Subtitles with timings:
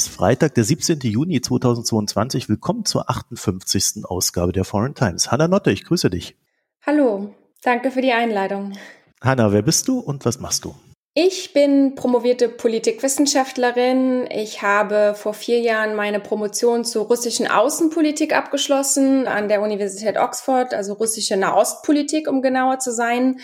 [0.00, 0.98] Ist Freitag, der 17.
[1.02, 2.48] Juni 2022.
[2.48, 4.06] Willkommen zur 58.
[4.06, 5.30] Ausgabe der Foreign Times.
[5.30, 6.38] Hanna Notte, ich grüße dich.
[6.86, 8.72] Hallo, danke für die Einladung.
[9.20, 10.74] Hanna, wer bist du und was machst du?
[11.12, 14.26] Ich bin promovierte Politikwissenschaftlerin.
[14.30, 20.72] Ich habe vor vier Jahren meine Promotion zur russischen Außenpolitik abgeschlossen an der Universität Oxford,
[20.72, 23.38] also russische Nahostpolitik, um genauer zu sein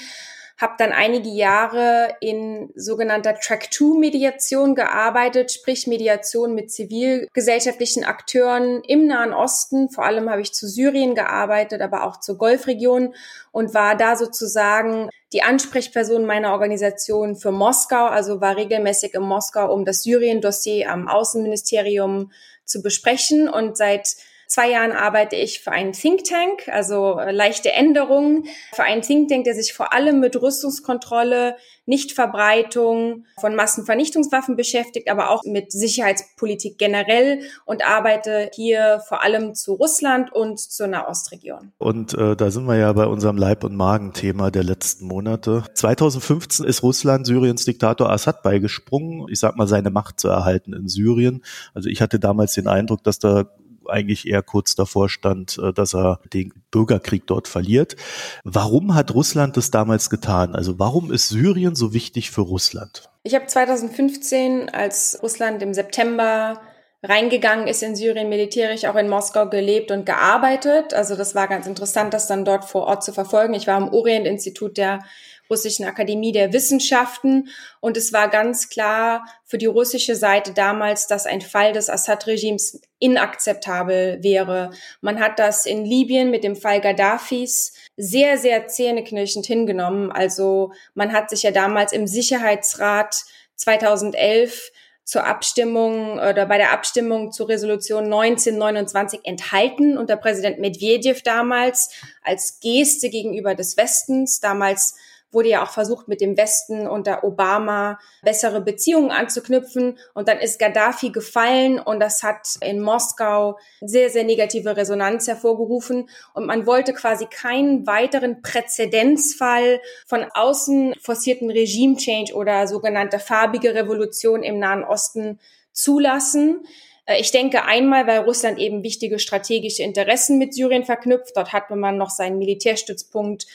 [0.59, 9.35] habe dann einige Jahre in sogenannter Track-2-Mediation gearbeitet, sprich Mediation mit zivilgesellschaftlichen Akteuren im Nahen
[9.35, 9.91] Osten.
[9.91, 13.15] Vor allem habe ich zu Syrien gearbeitet, aber auch zur Golfregion
[13.53, 19.71] und war da sozusagen die Ansprechperson meiner Organisation für Moskau, also war regelmäßig in Moskau,
[19.73, 22.33] um das Syrien-Dossier am Außenministerium
[22.65, 24.17] zu besprechen und seit
[24.47, 29.29] zwei Jahren arbeite ich für einen Think Tank, also äh, leichte Änderungen, für einen Think
[29.29, 36.79] Tank, der sich vor allem mit Rüstungskontrolle, Nichtverbreitung von Massenvernichtungswaffen beschäftigt, aber auch mit Sicherheitspolitik
[36.79, 41.73] generell und arbeite hier vor allem zu Russland und zur Nahostregion.
[41.79, 45.65] Und äh, da sind wir ja bei unserem Leib- und Magen-Thema der letzten Monate.
[45.75, 50.89] 2015 ist Russland Syriens Diktator Assad beigesprungen, ich sag mal, seine Macht zu erhalten in
[50.89, 51.45] Syrien.
[51.73, 53.45] Also ich hatte damals den Eindruck, dass da
[53.89, 57.97] eigentlich eher kurz davor stand, äh, dass er den Bürgerkrieg dort verliert.
[58.45, 60.55] Warum hat Russland das damals getan?
[60.55, 63.09] Also warum ist Syrien so wichtig für Russland?
[63.23, 66.61] Ich habe 2015, als Russland im September
[67.03, 70.95] reingegangen ist in Syrien militärisch, auch in Moskau gelebt und gearbeitet.
[70.95, 73.55] Also das war ganz interessant, das dann dort vor Ort zu verfolgen.
[73.55, 75.01] Ich war am Orient-Institut der
[75.49, 77.49] Russischen Akademie der Wissenschaften.
[77.81, 82.81] Und es war ganz klar für die russische Seite damals, dass ein Fall des Assad-Regimes
[82.99, 84.71] inakzeptabel wäre.
[85.01, 90.11] Man hat das in Libyen mit dem Fall Gaddafis sehr, sehr zähneknirschend hingenommen.
[90.11, 93.25] Also man hat sich ja damals im Sicherheitsrat
[93.57, 94.71] 2011
[95.05, 101.91] zur Abstimmung oder bei der Abstimmung zur Resolution 1929 enthalten unter Präsident Medvedev damals
[102.25, 104.41] als Geste gegenüber des Westens.
[104.41, 104.97] Damals
[105.33, 109.99] wurde ja auch versucht, mit dem Westen unter Obama bessere Beziehungen anzuknüpfen.
[110.15, 116.09] Und dann ist Gaddafi gefallen und das hat in Moskau sehr, sehr negative Resonanz hervorgerufen.
[116.35, 124.43] Und man wollte quasi keinen weiteren Präzedenzfall von außen forcierten Regime-Change oder sogenannte farbige Revolution
[124.43, 125.39] im Nahen Osten
[125.73, 126.67] zulassen.
[127.07, 131.37] Äh, ich denke einmal, weil Russland eben wichtige strategische Interessen mit Syrien verknüpft.
[131.37, 133.47] Dort hatte man noch seinen Militärstützpunkt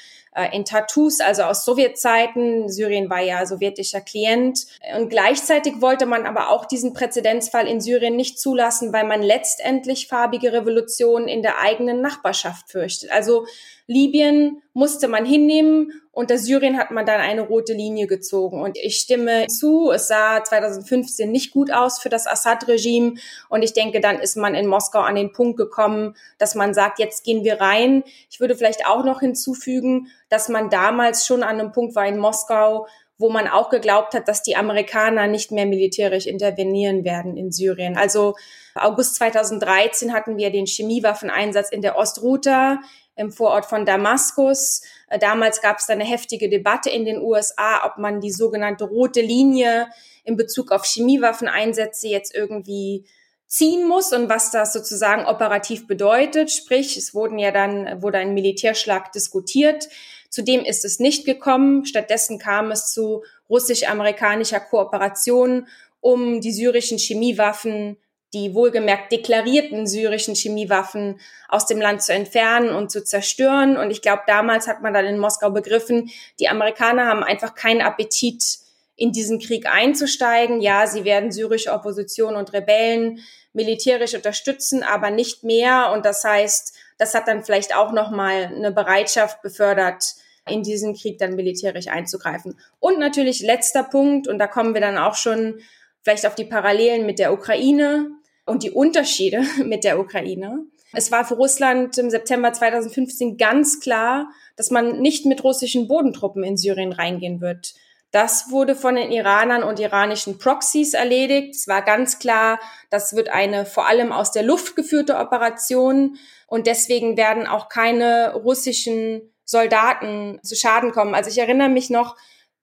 [0.53, 2.69] in Tattoos, also aus Sowjetzeiten.
[2.69, 4.65] Syrien war ja sowjetischer Klient.
[4.95, 10.07] Und gleichzeitig wollte man aber auch diesen Präzedenzfall in Syrien nicht zulassen, weil man letztendlich
[10.07, 13.11] farbige Revolutionen in der eigenen Nachbarschaft fürchtet.
[13.11, 13.45] Also
[13.91, 18.61] Libyen musste man hinnehmen unter Syrien hat man dann eine rote Linie gezogen.
[18.61, 23.15] Und ich stimme zu, es sah 2015 nicht gut aus für das Assad-Regime.
[23.47, 26.99] Und ich denke, dann ist man in Moskau an den Punkt gekommen, dass man sagt,
[26.99, 28.03] jetzt gehen wir rein.
[28.29, 32.17] Ich würde vielleicht auch noch hinzufügen, dass man damals schon an einem Punkt war in
[32.17, 32.87] Moskau,
[33.17, 37.95] wo man auch geglaubt hat, dass die Amerikaner nicht mehr militärisch intervenieren werden in Syrien.
[37.95, 38.35] Also
[38.75, 42.79] August 2013 hatten wir den Chemiewaffeneinsatz in der Ostruta
[43.21, 44.81] im Vorort von Damaskus.
[45.07, 48.85] Äh, damals gab es da eine heftige Debatte in den USA, ob man die sogenannte
[48.85, 49.87] rote Linie
[50.23, 53.05] in Bezug auf Chemiewaffeneinsätze jetzt irgendwie
[53.47, 56.51] ziehen muss und was das sozusagen operativ bedeutet.
[56.51, 59.89] Sprich, es wurden ja dann, wurde ein Militärschlag diskutiert.
[60.29, 61.85] Zudem ist es nicht gekommen.
[61.85, 65.67] Stattdessen kam es zu russisch-amerikanischer Kooperation,
[65.99, 67.97] um die syrischen Chemiewaffen
[68.33, 71.19] die wohlgemerkt deklarierten syrischen Chemiewaffen
[71.49, 73.77] aus dem Land zu entfernen und zu zerstören.
[73.77, 77.81] Und ich glaube, damals hat man dann in Moskau begriffen, die Amerikaner haben einfach keinen
[77.81, 78.59] Appetit,
[78.95, 80.61] in diesen Krieg einzusteigen.
[80.61, 83.19] Ja, sie werden syrische Opposition und Rebellen
[83.51, 85.91] militärisch unterstützen, aber nicht mehr.
[85.91, 90.03] Und das heißt, das hat dann vielleicht auch nochmal eine Bereitschaft befördert,
[90.47, 92.59] in diesen Krieg dann militärisch einzugreifen.
[92.79, 95.59] Und natürlich letzter Punkt, und da kommen wir dann auch schon
[96.03, 98.11] vielleicht auf die Parallelen mit der Ukraine
[98.51, 100.65] und die Unterschiede mit der Ukraine.
[100.93, 106.43] Es war für Russland im September 2015 ganz klar, dass man nicht mit russischen Bodentruppen
[106.43, 107.73] in Syrien reingehen wird.
[108.11, 111.55] Das wurde von den Iranern und iranischen Proxys erledigt.
[111.55, 112.59] Es war ganz klar,
[112.89, 118.33] das wird eine vor allem aus der Luft geführte Operation und deswegen werden auch keine
[118.33, 121.15] russischen Soldaten zu Schaden kommen.
[121.15, 122.17] Also ich erinnere mich noch,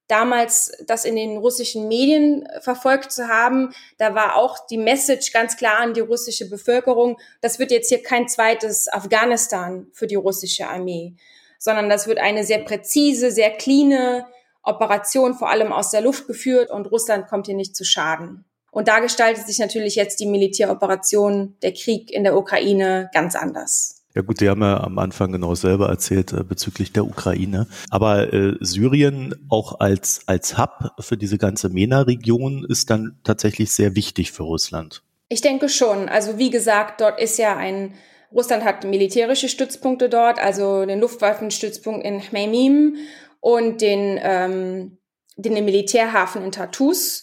[0.09, 3.73] damals das in den russischen Medien äh, verfolgt zu haben.
[3.99, 8.03] Da war auch die Message ganz klar an die russische Bevölkerung, das wird jetzt hier
[8.03, 11.15] kein zweites Afghanistan für die russische Armee,
[11.59, 14.27] sondern das wird eine sehr präzise, sehr cleane
[14.63, 18.45] Operation, vor allem aus der Luft geführt und Russland kommt hier nicht zu Schaden.
[18.71, 23.98] Und da gestaltet sich natürlich jetzt die Militäroperation, der Krieg in der Ukraine ganz anders.
[24.19, 27.69] Ja gut, die haben ja am Anfang genau selber erzählt äh, bezüglich der Ukraine.
[27.89, 33.95] Aber äh, Syrien auch als, als Hub für diese ganze MENA-Region ist dann tatsächlich sehr
[33.95, 35.05] wichtig für Russland.
[35.29, 36.09] Ich denke schon.
[36.09, 37.95] Also wie gesagt, dort ist ja ein,
[38.33, 42.97] Russland hat militärische Stützpunkte dort, also den Luftwaffenstützpunkt in Khmeimim
[43.39, 44.99] und den, ähm,
[45.37, 47.23] den Militärhafen in Tartus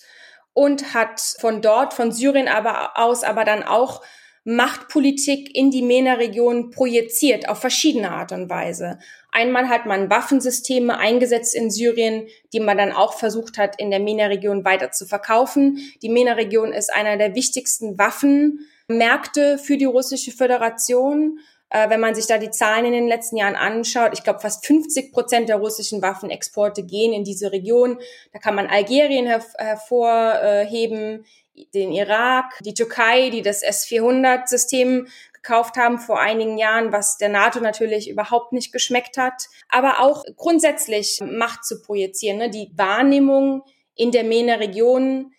[0.53, 4.01] und hat von dort, von Syrien aber aus, aber dann auch
[4.47, 8.99] Machtpolitik in die MENA-Region projiziert auf verschiedene Art und Weise.
[9.31, 13.99] Einmal hat man Waffensysteme eingesetzt in Syrien, die man dann auch versucht hat, in der
[13.99, 15.79] MENA-Region weiter zu verkaufen.
[16.03, 21.39] Die MENA-Region ist einer der wichtigsten Waffenmärkte für die russische Föderation.
[21.71, 24.63] Äh, wenn man sich da die Zahlen in den letzten Jahren anschaut, ich glaube, fast
[24.67, 27.97] 50 Prozent der russischen Waffenexporte gehen in diese Region.
[28.31, 31.25] Da kann man Algerien hervorheben,
[31.73, 35.07] den Irak, die Türkei, die das S-400-System
[35.45, 39.47] gekauft haben vor einigen Jahren, was der NATO natürlich überhaupt nicht geschmeckt hat.
[39.69, 42.49] Aber auch grundsätzlich Macht zu projizieren, ne?
[42.49, 43.63] die Wahrnehmung
[43.95, 45.31] in der MENA-Region,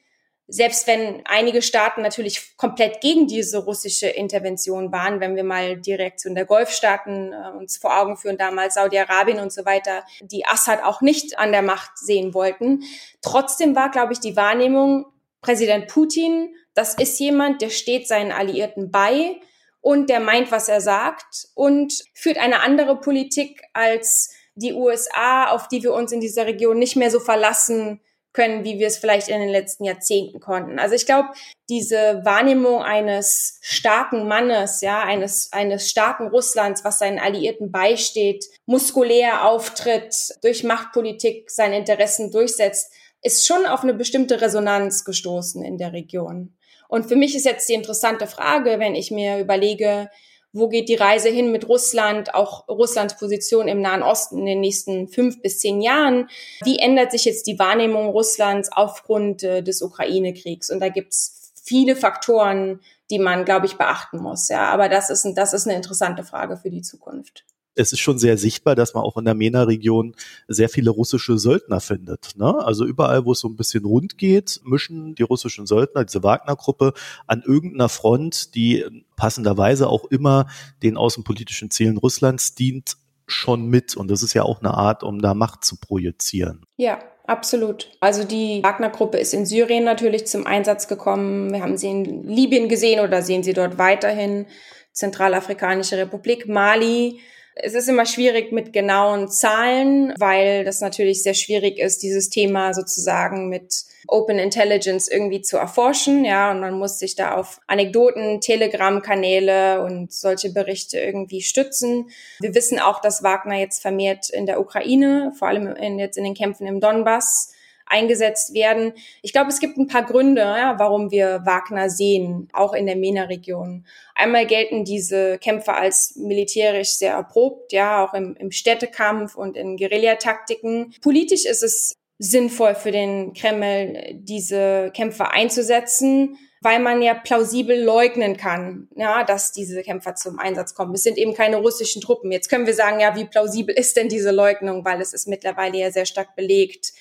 [0.49, 5.95] selbst wenn einige Staaten natürlich komplett gegen diese russische Intervention waren, wenn wir mal die
[5.95, 10.85] Reaktion der Golfstaaten äh, uns vor Augen führen, damals Saudi-Arabien und so weiter, die Assad
[10.85, 12.85] auch nicht an der Macht sehen wollten.
[13.23, 15.07] Trotzdem war, glaube ich, die Wahrnehmung,
[15.47, 19.37] Präsident Putin, das ist jemand, der steht seinen Alliierten bei
[19.81, 25.69] und der meint, was er sagt und führt eine andere Politik als die USA, auf
[25.69, 28.01] die wir uns in dieser Region nicht mehr so verlassen
[28.33, 30.81] können, wie wir es vielleicht in den letzten Jahrzehnten konnten.
[30.81, 31.29] Also ich glaube,
[31.69, 39.49] diese Wahrnehmung eines starken Mannes, ja, eines, eines starken Russlands, was seinen Alliierten beisteht, muskulär
[39.49, 40.13] auftritt,
[40.43, 42.93] durch Machtpolitik seine Interessen durchsetzt,
[43.27, 46.55] ist schon auf eine bestimmte Resonanz gestoßen in der Region.
[46.89, 50.09] Und für mich ist jetzt die interessante Frage, wenn ich mir überlege,
[50.53, 54.61] wo geht die Reise hin mit Russland, auch Russlands Position im Nahen Osten in den
[54.61, 56.31] nächsten fünf bis zehn Jahren?
[56.63, 60.71] Wie ändert sich jetzt die Wahrnehmung Russlands aufgrund äh, des Ukraine-Kriegs?
[60.71, 62.81] Und da gibt's viele Faktoren,
[63.11, 64.49] die man, glaube ich, beachten muss.
[64.49, 67.45] Ja, aber das ist, das ist eine interessante Frage für die Zukunft
[67.77, 70.15] es ist schon sehr sichtbar, dass man auch in der MENA-Region
[70.49, 72.37] sehr viele russische Söldner findet.
[72.37, 72.55] Ne?
[72.65, 76.95] Also überall, wo es so ein bisschen rund geht, mischen die russischen Söldner, diese Wagner-Gruppe,
[77.27, 78.85] an irgendeiner Front, die
[79.17, 80.47] passenderweise auch immer
[80.83, 82.97] den außenpolitischen Zielen Russlands dient,
[83.27, 83.97] schon mit.
[83.97, 86.65] Und das ist ja auch eine Art, um da Macht zu projizieren.
[86.77, 86.99] Ja,
[87.29, 87.91] Absolut.
[87.99, 91.53] Also die Wagner-Gruppe ist in Syrien natürlich zum Einsatz gekommen.
[91.53, 94.47] Wir haben sie in Libyen gesehen oder sehen sie dort weiterhin.
[94.93, 97.19] Zentralafrikanische Republik, Mali,
[97.59, 102.75] es ist immer schwierig mit genauen Zahlen, weil das natürlich sehr schwierig ist, dieses Thema
[102.75, 108.41] sozusagen mit Open Intelligence irgendwie zu erforschen, ja, und man muss sich da auf Anekdoten,
[108.41, 112.11] Telegram-Kanäle und solche Berichte irgendwie stützen.
[112.41, 116.25] Wir wissen auch, dass Wagner jetzt vermehrt in der Ukraine, vor allem in, jetzt in
[116.25, 117.53] den Kämpfen im Donbass,
[117.87, 118.93] eingesetzt werden.
[119.23, 122.97] Ich glaube, es gibt ein paar Gründe, ja, warum wir Wagner sehen, auch in der
[122.97, 123.87] MENA-Region.
[124.15, 129.77] Einmal gelten diese Kämpfer als militärisch sehr erprobt, ja, auch im, im Städtekampf und in
[129.77, 130.95] Guerillataktiken.
[131.01, 138.37] Politisch ist es sinnvoll für den Kreml, diese Kämpfer einzusetzen, weil man ja plausibel leugnen
[138.37, 140.95] kann, ja, dass diese Kämpfer zum Einsatz kommen.
[140.95, 142.33] Es sind eben keine russischen Truppen.
[142.33, 145.79] Jetzt können wir sagen, ja, wie plausibel ist denn diese Leugnung, weil es ist mittlerweile
[145.79, 146.93] ja sehr stark belegt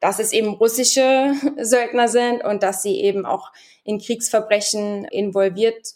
[0.00, 3.52] dass es eben russische Söldner sind und dass sie eben auch
[3.84, 5.86] in Kriegsverbrechen involviert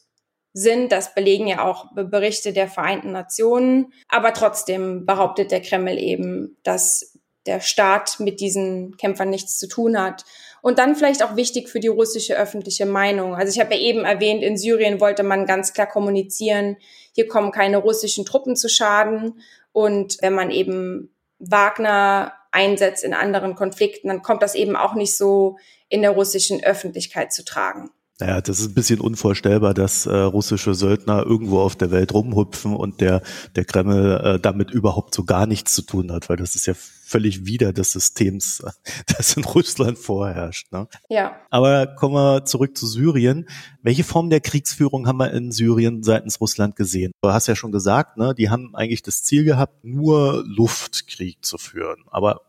[0.52, 0.92] sind.
[0.92, 3.92] Das belegen ja auch Berichte der Vereinten Nationen.
[4.08, 10.00] Aber trotzdem behauptet der Kreml eben, dass der Staat mit diesen Kämpfern nichts zu tun
[10.00, 10.24] hat.
[10.62, 13.34] Und dann vielleicht auch wichtig für die russische öffentliche Meinung.
[13.34, 16.76] Also ich habe ja eben erwähnt, in Syrien wollte man ganz klar kommunizieren,
[17.14, 19.40] hier kommen keine russischen Truppen zu Schaden.
[19.72, 25.16] Und wenn man eben Wagner einsetzt in anderen Konflikten, dann kommt das eben auch nicht
[25.16, 27.90] so in der russischen Öffentlichkeit zu tragen.
[28.20, 32.76] Ja, das ist ein bisschen unvorstellbar, dass äh, russische Söldner irgendwo auf der Welt rumhüpfen
[32.76, 33.22] und der,
[33.56, 36.74] der Kreml äh, damit überhaupt so gar nichts zu tun hat, weil das ist ja
[36.74, 38.62] völlig wider des Systems,
[39.16, 40.70] das in Russland vorherrscht.
[40.70, 40.86] Ne?
[41.08, 41.36] Ja.
[41.48, 43.48] Aber kommen wir zurück zu Syrien.
[43.82, 47.12] Welche Form der Kriegsführung haben wir in Syrien seitens Russland gesehen?
[47.22, 51.56] Du hast ja schon gesagt, ne, die haben eigentlich das Ziel gehabt, nur Luftkrieg zu
[51.56, 52.04] führen.
[52.10, 52.42] Aber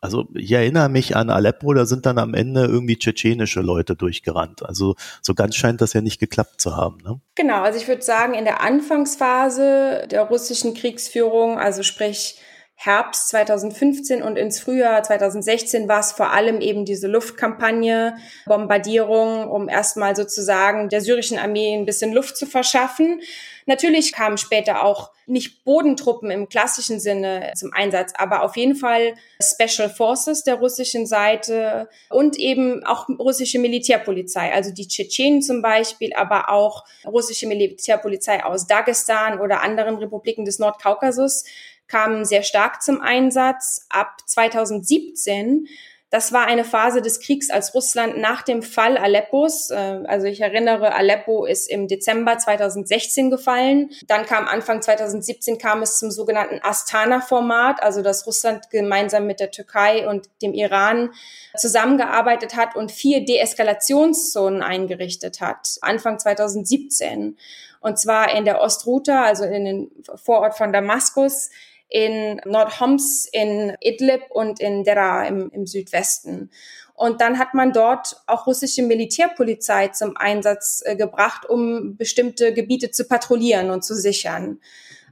[0.00, 4.64] also ich erinnere mich an Aleppo, da sind dann am Ende irgendwie tschetschenische Leute durchgerannt.
[4.64, 6.98] Also so ganz scheint das ja nicht geklappt zu haben.
[7.04, 7.20] Ne?
[7.34, 12.40] Genau, also ich würde sagen, in der Anfangsphase der russischen Kriegsführung, also sprich
[12.80, 18.14] Herbst 2015 und ins Frühjahr 2016 war es vor allem eben diese Luftkampagne,
[18.46, 23.20] Bombardierung, um erstmal sozusagen der syrischen Armee ein bisschen Luft zu verschaffen.
[23.68, 29.14] Natürlich kamen später auch nicht Bodentruppen im klassischen Sinne zum Einsatz, aber auf jeden Fall
[29.42, 36.14] Special Forces der russischen Seite und eben auch russische Militärpolizei, also die Tschetschenen zum Beispiel,
[36.14, 41.44] aber auch russische Militärpolizei aus Dagestan oder anderen Republiken des Nordkaukasus
[41.88, 43.86] kamen sehr stark zum Einsatz.
[43.90, 45.68] Ab 2017
[46.10, 50.40] das war eine Phase des Kriegs, als Russland nach dem Fall Aleppos, äh, also ich
[50.40, 53.90] erinnere, Aleppo ist im Dezember 2016 gefallen.
[54.06, 59.50] Dann kam Anfang 2017 kam es zum sogenannten Astana-Format, also dass Russland gemeinsam mit der
[59.50, 61.10] Türkei und dem Iran
[61.56, 67.36] zusammengearbeitet hat und vier Deeskalationszonen eingerichtet hat, Anfang 2017.
[67.80, 71.50] Und zwar in der Ostruta, also in den Vorort von Damaskus,
[71.88, 76.50] in Nordhoms, in Idlib und in Dera im, im Südwesten.
[76.94, 82.90] Und dann hat man dort auch russische Militärpolizei zum Einsatz äh, gebracht, um bestimmte Gebiete
[82.90, 84.58] zu patrouillieren und zu sichern.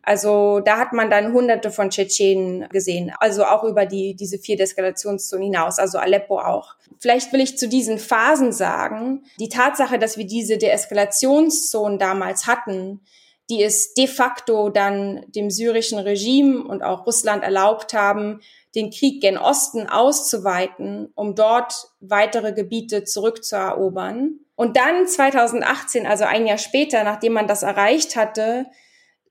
[0.03, 4.57] Also da hat man dann hunderte von Tschetschenen gesehen, also auch über die, diese vier
[4.57, 6.77] Deeskalationszonen hinaus, also Aleppo auch.
[7.01, 13.01] Vielleicht will ich zu diesen Phasen sagen, die Tatsache, dass wir diese Deeskalationszonen damals hatten,
[13.49, 18.41] die es de facto dann dem syrischen Regime und auch Russland erlaubt haben,
[18.75, 24.41] den Krieg gen Osten auszuweiten, um dort weitere Gebiete zurückzuerobern.
[24.55, 28.67] Und dann 2018, also ein Jahr später, nachdem man das erreicht hatte,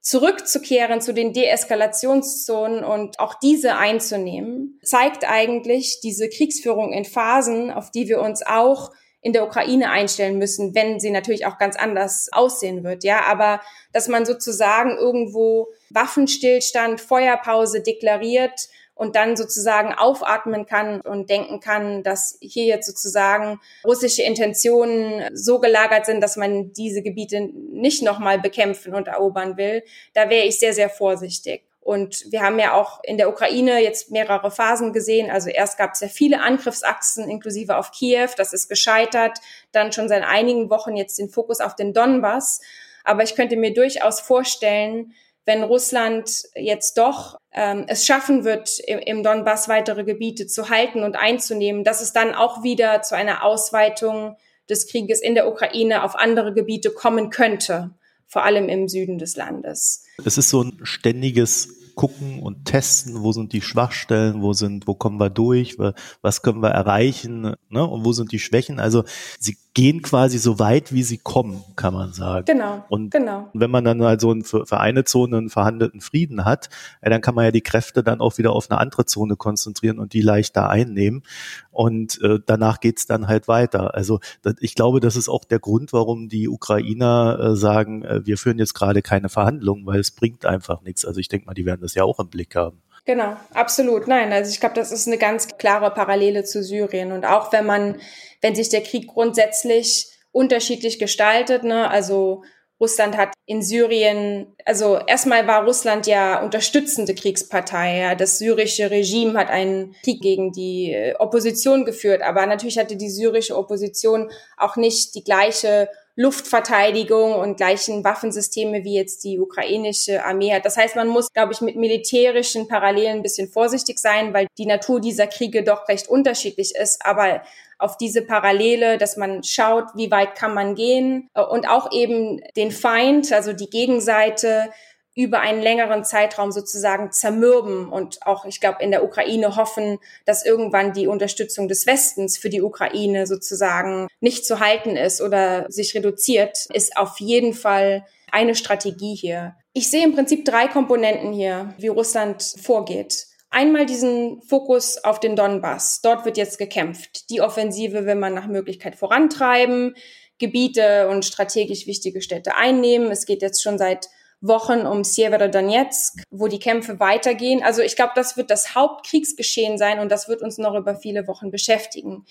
[0.00, 7.90] zurückzukehren zu den Deeskalationszonen und auch diese einzunehmen, zeigt eigentlich diese Kriegsführung in Phasen, auf
[7.90, 8.92] die wir uns auch
[9.26, 13.60] in der Ukraine einstellen müssen, wenn sie natürlich auch ganz anders aussehen wird, ja, aber
[13.92, 22.04] dass man sozusagen irgendwo Waffenstillstand, Feuerpause deklariert und dann sozusagen aufatmen kann und denken kann,
[22.04, 28.38] dass hier jetzt sozusagen russische Intentionen so gelagert sind, dass man diese Gebiete nicht nochmal
[28.38, 29.82] bekämpfen und erobern will,
[30.14, 31.64] da wäre ich sehr, sehr vorsichtig.
[31.86, 35.30] Und wir haben ja auch in der Ukraine jetzt mehrere Phasen gesehen.
[35.30, 39.38] Also erst gab es ja viele Angriffsachsen inklusive auf Kiew, das ist gescheitert.
[39.70, 42.60] Dann schon seit einigen Wochen jetzt den Fokus auf den Donbass.
[43.04, 45.12] Aber ich könnte mir durchaus vorstellen,
[45.44, 51.04] wenn Russland jetzt doch ähm, es schaffen wird, im, im Donbass weitere Gebiete zu halten
[51.04, 54.36] und einzunehmen, dass es dann auch wieder zu einer Ausweitung
[54.68, 57.92] des Krieges in der Ukraine auf andere Gebiete kommen könnte,
[58.26, 60.04] vor allem im Süden des Landes.
[60.24, 64.94] Es ist so ein ständiges gucken und testen, wo sind die Schwachstellen, wo sind, wo
[64.94, 65.78] kommen wir durch,
[66.20, 68.78] was können wir erreichen, ne, und wo sind die Schwächen.
[68.78, 69.04] Also
[69.40, 72.46] sie gehen quasi so weit, wie sie kommen, kann man sagen.
[72.46, 72.82] Genau.
[72.88, 73.50] Und genau.
[73.52, 76.70] wenn man dann also für, für eine Zone einen verhandelten Frieden hat,
[77.02, 80.14] dann kann man ja die Kräfte dann auch wieder auf eine andere Zone konzentrieren und
[80.14, 81.24] die leichter einnehmen.
[81.72, 83.94] Und äh, danach geht's dann halt weiter.
[83.94, 88.24] Also das, ich glaube, das ist auch der Grund, warum die Ukrainer äh, sagen, äh,
[88.24, 91.04] wir führen jetzt gerade keine Verhandlungen, weil es bringt einfach nichts.
[91.04, 92.80] Also ich denke mal, die werden das ja auch im Blick haben.
[93.06, 94.08] Genau, absolut.
[94.08, 97.12] Nein, also ich glaube, das ist eine ganz klare Parallele zu Syrien.
[97.12, 98.00] Und auch wenn man,
[98.42, 102.42] wenn sich der Krieg grundsätzlich unterschiedlich gestaltet, ne, also
[102.80, 107.98] Russland hat in Syrien, also erstmal war Russland ja unterstützende Kriegspartei.
[107.98, 108.14] Ja.
[108.16, 113.08] Das syrische Regime hat einen Krieg gegen die äh, Opposition geführt, aber natürlich hatte die
[113.08, 120.52] syrische Opposition auch nicht die gleiche Luftverteidigung und gleichen Waffensysteme wie jetzt die ukrainische Armee
[120.52, 120.64] hat.
[120.64, 124.64] Das heißt, man muss, glaube ich, mit militärischen Parallelen ein bisschen vorsichtig sein, weil die
[124.64, 127.04] Natur dieser Kriege doch recht unterschiedlich ist.
[127.04, 127.42] Aber
[127.78, 132.40] auf diese Parallele, dass man schaut, wie weit kann man gehen äh, und auch eben
[132.56, 134.70] den Feind, also die Gegenseite
[135.16, 140.44] über einen längeren Zeitraum sozusagen zermürben und auch, ich glaube, in der Ukraine hoffen, dass
[140.44, 145.94] irgendwann die Unterstützung des Westens für die Ukraine sozusagen nicht zu halten ist oder sich
[145.94, 149.56] reduziert, ist auf jeden Fall eine Strategie hier.
[149.72, 153.26] Ich sehe im Prinzip drei Komponenten hier, wie Russland vorgeht.
[153.48, 156.02] Einmal diesen Fokus auf den Donbass.
[156.02, 157.30] Dort wird jetzt gekämpft.
[157.30, 159.94] Die Offensive will man nach Möglichkeit vorantreiben,
[160.38, 163.10] Gebiete und strategisch wichtige Städte einnehmen.
[163.10, 167.62] Es geht jetzt schon seit Wochen um Sjeverodonetsk, wo die Kämpfe weitergehen.
[167.62, 171.26] Also ich glaube, das wird das Hauptkriegsgeschehen sein und das wird uns noch über viele
[171.26, 172.24] Wochen beschäftigen.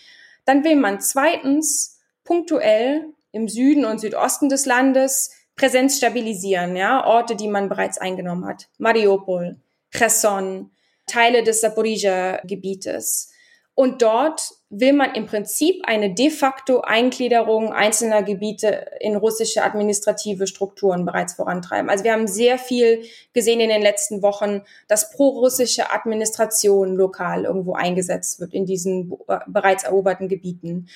[0.45, 7.35] Dann will man zweitens punktuell im Süden und Südosten des Landes Präsenz stabilisieren, ja, Orte,
[7.35, 8.67] die man bereits eingenommen hat.
[8.77, 9.57] Mariupol,
[9.89, 10.71] Cherson,
[11.07, 13.31] Teile des Saporizhia-Gebietes.
[13.73, 20.47] Und dort will man im Prinzip eine de facto Eingliederung einzelner Gebiete in russische administrative
[20.47, 21.89] Strukturen bereits vorantreiben.
[21.89, 23.03] Also wir haben sehr viel
[23.33, 29.13] gesehen in den letzten Wochen, dass pro-russische Administration lokal irgendwo eingesetzt wird in diesen
[29.47, 30.87] bereits eroberten Gebieten.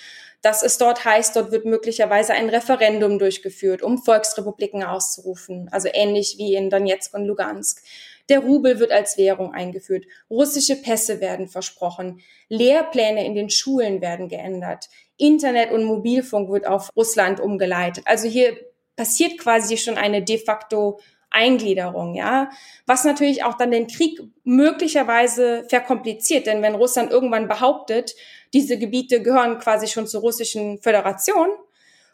[0.41, 6.35] Dass es dort heißt, dort wird möglicherweise ein Referendum durchgeführt, um Volksrepubliken auszurufen, also ähnlich
[6.37, 7.83] wie in Donetsk und Lugansk.
[8.29, 10.05] Der Rubel wird als Währung eingeführt.
[10.29, 12.21] Russische Pässe werden versprochen.
[12.47, 14.89] Lehrpläne in den Schulen werden geändert.
[15.17, 18.05] Internet und Mobilfunk wird auf Russland umgeleitet.
[18.07, 18.55] Also hier
[18.95, 20.99] passiert quasi schon eine de facto
[21.31, 22.49] Eingliederung, ja,
[22.85, 28.15] was natürlich auch dann den Krieg möglicherweise verkompliziert, denn wenn Russland irgendwann behauptet,
[28.51, 31.49] diese Gebiete gehören quasi schon zur russischen Föderation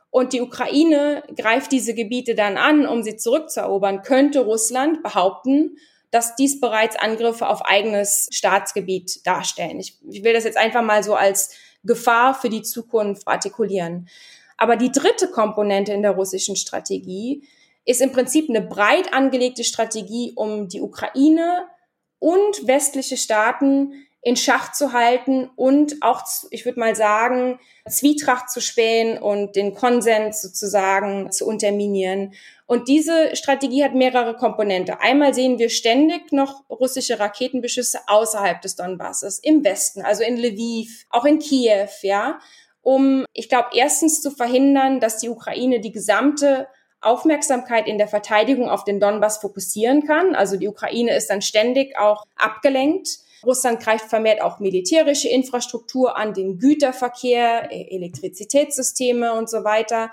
[0.09, 5.77] und die Ukraine greift diese Gebiete dann an, um sie zurückzuerobern, könnte Russland behaupten,
[6.15, 9.81] dass dies bereits Angriffe auf eigenes Staatsgebiet darstellen.
[9.81, 11.53] Ich, ich will das jetzt einfach mal so als
[11.83, 14.07] Gefahr für die Zukunft artikulieren.
[14.55, 17.45] Aber die dritte Komponente in der russischen Strategie
[17.83, 21.67] ist im Prinzip eine breit angelegte Strategie, um die Ukraine
[22.19, 28.59] und westliche Staaten in Schach zu halten und auch, ich würde mal sagen, Zwietracht zu
[28.59, 32.33] spähen und den Konsens sozusagen zu unterminieren.
[32.65, 34.99] Und diese Strategie hat mehrere Komponente.
[34.99, 41.05] Einmal sehen wir ständig noch russische Raketenbeschüsse außerhalb des Donbasses, im Westen, also in Lviv,
[41.11, 42.39] auch in Kiew, ja,
[42.81, 46.67] um, ich glaube, erstens zu verhindern, dass die Ukraine die gesamte
[46.99, 50.33] Aufmerksamkeit in der Verteidigung auf den Donbass fokussieren kann.
[50.33, 53.19] Also die Ukraine ist dann ständig auch abgelenkt.
[53.45, 60.11] Russland greift vermehrt auch militärische Infrastruktur an, den Güterverkehr, e-, Elektrizitätssysteme und so weiter,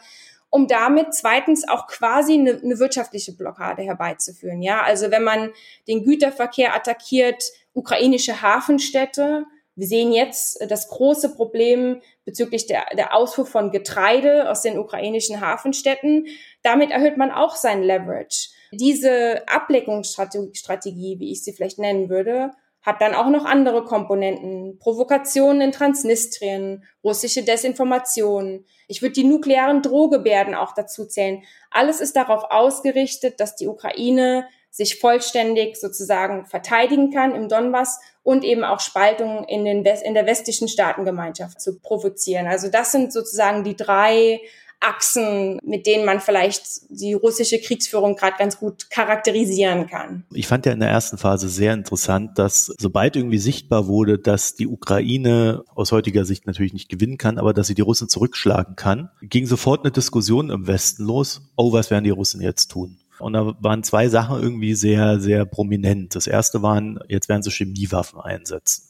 [0.50, 4.62] um damit zweitens auch quasi eine, eine wirtschaftliche Blockade herbeizuführen.
[4.62, 5.50] Ja, also wenn man
[5.88, 13.46] den Güterverkehr attackiert, ukrainische Hafenstädte, wir sehen jetzt das große Problem bezüglich der, der Ausfuhr
[13.46, 16.26] von Getreide aus den ukrainischen Hafenstädten.
[16.62, 18.50] Damit erhöht man auch sein Leverage.
[18.72, 24.78] Diese Ableckungsstrategie, wie ich sie vielleicht nennen würde, hat dann auch noch andere Komponenten.
[24.78, 28.64] Provokationen in Transnistrien, russische Desinformation.
[28.88, 31.42] Ich würde die nuklearen Drohgebärden auch dazu zählen.
[31.70, 38.42] Alles ist darauf ausgerichtet, dass die Ukraine sich vollständig sozusagen verteidigen kann im Donbass und
[38.42, 42.46] eben auch Spaltungen in, in der westlichen Staatengemeinschaft zu provozieren.
[42.46, 44.40] Also das sind sozusagen die drei
[44.82, 50.24] Achsen, mit denen man vielleicht die russische Kriegsführung gerade ganz gut charakterisieren kann.
[50.32, 54.54] Ich fand ja in der ersten Phase sehr interessant, dass sobald irgendwie sichtbar wurde, dass
[54.54, 58.76] die Ukraine aus heutiger Sicht natürlich nicht gewinnen kann, aber dass sie die Russen zurückschlagen
[58.76, 61.42] kann, ging sofort eine Diskussion im Westen los.
[61.56, 62.98] Oh, was werden die Russen jetzt tun?
[63.18, 66.16] Und da waren zwei Sachen irgendwie sehr, sehr prominent.
[66.16, 68.88] Das erste waren, jetzt werden sie Chemiewaffen einsetzen.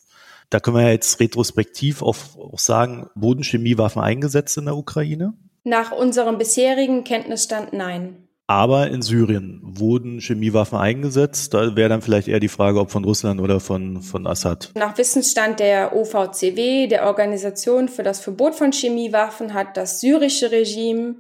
[0.48, 2.16] Da können wir jetzt retrospektiv auch,
[2.59, 5.35] sagen, wurden Chemiewaffen eingesetzt in der Ukraine?
[5.64, 8.29] Nach unserem bisherigen Kenntnisstand nein.
[8.48, 11.55] Aber in Syrien wurden Chemiewaffen eingesetzt.
[11.55, 14.72] Da wäre dann vielleicht eher die Frage, ob von Russland oder von, von Assad.
[14.75, 21.16] Nach Wissensstand der OVCW, der Organisation für das Verbot von Chemiewaffen, hat das syrische Regime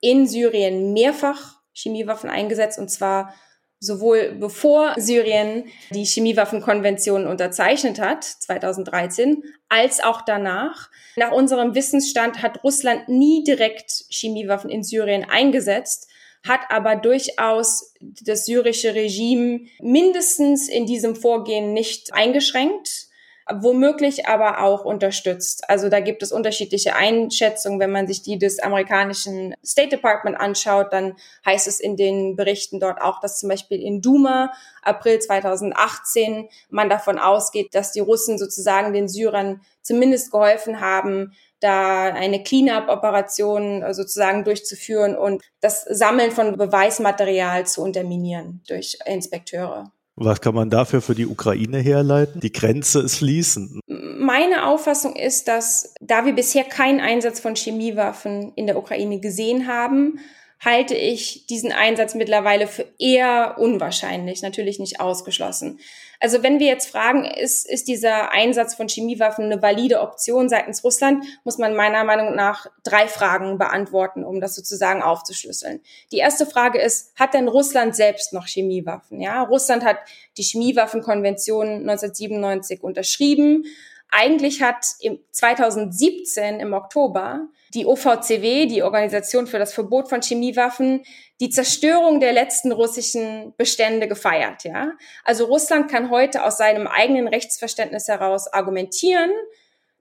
[0.00, 3.34] in Syrien mehrfach Chemiewaffen eingesetzt und zwar
[3.84, 10.90] sowohl bevor Syrien die Chemiewaffenkonvention unterzeichnet hat, 2013, als auch danach.
[11.16, 16.08] Nach unserem Wissensstand hat Russland nie direkt Chemiewaffen in Syrien eingesetzt,
[16.46, 23.08] hat aber durchaus das syrische Regime mindestens in diesem Vorgehen nicht eingeschränkt
[23.52, 25.68] womöglich aber auch unterstützt.
[25.68, 27.78] Also da gibt es unterschiedliche Einschätzungen.
[27.78, 32.80] Wenn man sich die des amerikanischen State Department anschaut, dann heißt es in den Berichten
[32.80, 34.52] dort auch, dass zum Beispiel in Duma
[34.82, 42.04] April 2018 man davon ausgeht, dass die Russen sozusagen den Syrern zumindest geholfen haben, da
[42.12, 49.93] eine Cleanup-Operation sozusagen durchzuführen und das Sammeln von Beweismaterial zu unterminieren durch Inspekteure.
[50.16, 52.40] Was kann man dafür für die Ukraine herleiten?
[52.40, 53.80] Die Grenze ist fließend.
[53.86, 59.66] Meine Auffassung ist, dass da wir bisher keinen Einsatz von Chemiewaffen in der Ukraine gesehen
[59.66, 60.20] haben,
[60.64, 65.80] halte ich diesen Einsatz mittlerweile für eher unwahrscheinlich, natürlich nicht ausgeschlossen.
[66.20, 70.84] Also wenn wir jetzt fragen, ist, ist dieser Einsatz von Chemiewaffen eine valide Option seitens
[70.84, 75.80] Russland, muss man meiner Meinung nach drei Fragen beantworten, um das sozusagen aufzuschlüsseln.
[76.12, 79.20] Die erste Frage ist, hat denn Russland selbst noch Chemiewaffen?
[79.20, 79.98] Ja, Russland hat
[80.36, 83.64] die Chemiewaffenkonvention 1997 unterschrieben.
[84.10, 91.02] Eigentlich hat im 2017 im Oktober die OVCW, die Organisation für das Verbot von Chemiewaffen,
[91.40, 94.92] die Zerstörung der letzten russischen Bestände gefeiert, ja.
[95.24, 99.30] Also Russland kann heute aus seinem eigenen Rechtsverständnis heraus argumentieren,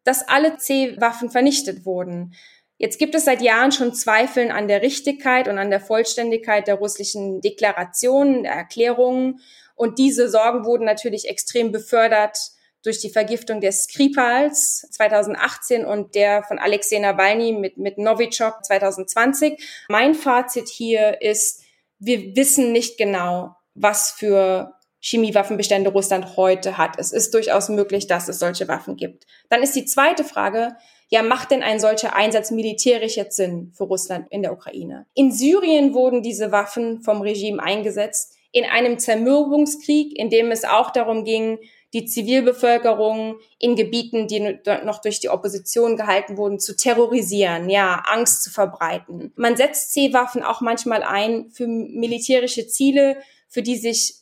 [0.03, 2.35] dass alle C-Waffen vernichtet wurden.
[2.77, 6.75] Jetzt gibt es seit Jahren schon Zweifeln an der Richtigkeit und an der Vollständigkeit der
[6.75, 9.39] russischen Deklarationen, der Erklärungen.
[9.75, 12.37] Und diese Sorgen wurden natürlich extrem befördert
[12.83, 19.85] durch die Vergiftung des Skripals 2018 und der von Alexei Nawalny mit, mit Novichok 2020.
[19.89, 21.63] Mein Fazit hier ist,
[21.99, 26.97] wir wissen nicht genau, was für Chemiewaffenbestände Russland heute hat.
[26.97, 29.25] Es ist durchaus möglich, dass es solche Waffen gibt.
[29.49, 30.75] Dann ist die zweite Frage,
[31.09, 35.05] ja, macht denn ein solcher Einsatz militärisch jetzt Sinn für Russland in der Ukraine?
[35.13, 40.91] In Syrien wurden diese Waffen vom Regime eingesetzt in einem Zermürbungskrieg, in dem es auch
[40.91, 41.59] darum ging,
[41.93, 48.43] die Zivilbevölkerung in Gebieten, die noch durch die Opposition gehalten wurden, zu terrorisieren, ja, Angst
[48.43, 49.31] zu verbreiten.
[49.35, 54.15] Man setzt C-Waffen auch manchmal ein für militärische Ziele, für die sich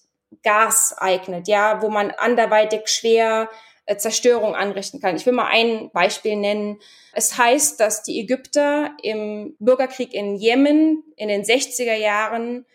[0.44, 3.50] Gas eignet, ja, wo man anderweitig schwer
[3.86, 5.16] äh, Zerstörung anrichten kann.
[5.16, 6.80] Ich will mal ein Beispiel nennen.
[7.14, 12.66] Es heißt, dass die Ägypter im Bürgerkrieg in Jemen in den 60er Jahren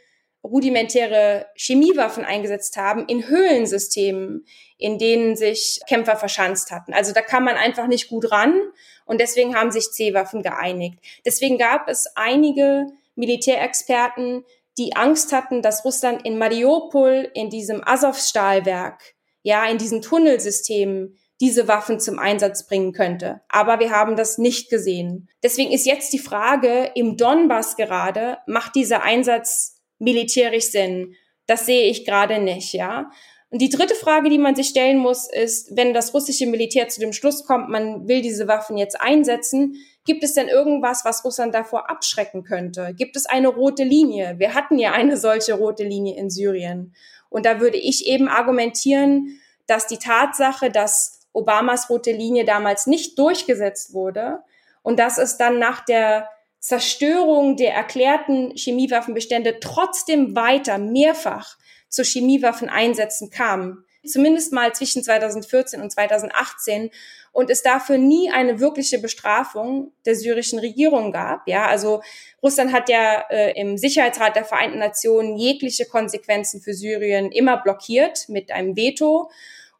[0.47, 4.47] rudimentäre Chemiewaffen eingesetzt haben in Höhlensystemen,
[4.79, 6.93] in denen sich Kämpfer verschanzt hatten.
[6.93, 8.61] Also da kam man einfach nicht gut ran
[9.05, 10.99] und deswegen haben sich C-Waffen geeinigt.
[11.25, 14.45] Deswegen gab es einige Militärexperten,
[14.79, 21.69] die Angst hatten, dass Russland in Mariupol, in diesem Azov-Stahlwerk, ja, in diesen Tunnelsystemen diese
[21.69, 23.43] Waffen zum Einsatz bringen könnte.
[23.49, 25.29] Aber wir haben das nicht gesehen.
[25.43, 31.15] Deswegen ist jetzt die Frage im Donbass gerade, macht dieser Einsatz militärisch Sinn?
[31.47, 33.11] Das sehe ich gerade nicht, ja.
[33.51, 37.01] Und die dritte Frage, die man sich stellen muss, ist, wenn das russische Militär zu
[37.01, 41.55] dem Schluss kommt, man will diese Waffen jetzt einsetzen, gibt es denn irgendwas, was Russland
[41.55, 42.93] davor abschrecken könnte?
[42.97, 44.35] Gibt es eine rote Linie?
[44.39, 46.95] Wir hatten ja eine solche rote Linie in Syrien.
[47.29, 53.19] Und da würde ich eben argumentieren, dass die Tatsache, dass Obamas rote Linie damals nicht
[53.19, 54.41] durchgesetzt wurde
[54.83, 56.29] und dass es dann nach der
[56.61, 61.57] Zerstörung der erklärten Chemiewaffenbestände trotzdem weiter mehrfach
[61.88, 66.90] zu Chemiewaffeneinsätzen kam, zumindest mal zwischen 2014 und 2018
[67.33, 71.47] und es dafür nie eine wirkliche Bestrafung der syrischen Regierung gab.
[71.47, 72.03] Ja, also
[72.42, 78.29] Russland hat ja äh, im Sicherheitsrat der Vereinten Nationen jegliche Konsequenzen für Syrien immer blockiert
[78.29, 79.31] mit einem Veto.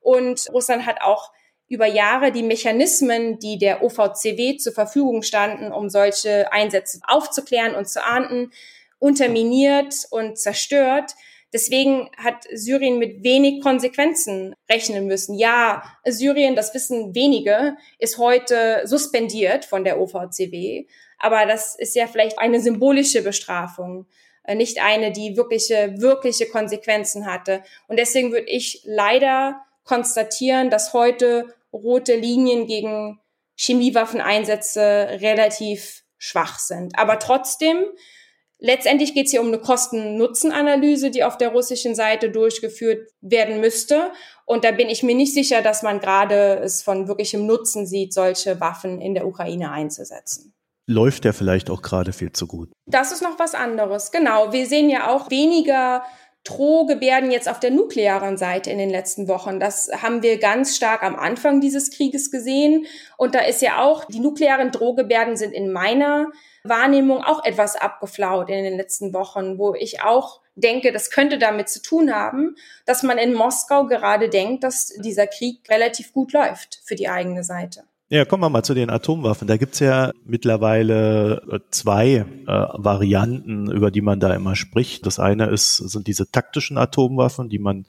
[0.01, 1.33] Und Russland hat auch
[1.69, 7.89] über Jahre die Mechanismen, die der OVCW zur Verfügung standen, um solche Einsätze aufzuklären und
[7.89, 8.53] zu ahnden,
[8.99, 11.13] unterminiert und zerstört.
[11.53, 15.39] Deswegen hat Syrien mit wenig Konsequenzen rechnen müssen.
[15.39, 20.87] Ja, Syrien, das wissen wenige, ist heute suspendiert von der OVCW.
[21.19, 24.07] Aber das ist ja vielleicht eine symbolische Bestrafung,
[24.45, 27.63] äh, nicht eine, die wirkliche, wirkliche Konsequenzen hatte.
[27.89, 33.19] Und deswegen würde ich leider konstatieren, dass heute rote Linien gegen
[33.57, 34.81] Chemiewaffeneinsätze
[35.21, 36.99] relativ schwach sind.
[36.99, 37.87] Aber trotzdem
[38.59, 44.13] Letztendlich geht es hier um eine Kosten-Nutzen-Analyse, die auf der russischen Seite durchgeführt werden müsste.
[44.47, 48.15] Und da bin ich mir nicht sicher, dass man gerade es von wirklichem Nutzen sieht,
[48.15, 50.55] solche Waffen in der Ukraine einzusetzen.
[50.89, 52.71] Läuft der vielleicht auch gerade viel zu gut?
[52.87, 54.11] Das ist noch was anderes.
[54.11, 54.53] Genau.
[54.53, 56.05] Wir sehen ja auch weniger
[56.47, 59.59] Drohgebärden jetzt auf der nuklearen Seite in den letzten Wochen.
[59.59, 62.87] Das haben wir ganz stark am Anfang dieses Krieges gesehen.
[63.17, 66.29] Und da ist ja auch, die nuklearen Drohgebärden sind in meiner
[66.63, 71.69] Wahrnehmung auch etwas abgeflaut in den letzten Wochen, wo ich auch denke, das könnte damit
[71.69, 72.57] zu tun haben,
[72.87, 77.45] dass man in Moskau gerade denkt, dass dieser Krieg relativ gut läuft für die eigene
[77.45, 77.85] Seite.
[78.09, 79.49] Ja, kommen wir mal zu den Atomwaffen.
[79.49, 85.07] Da gibt's ja mittlerweile äh, zwei äh, Varianten, über die man da immer spricht.
[85.07, 87.85] Das eine ist, sind diese taktischen Atomwaffen, die man,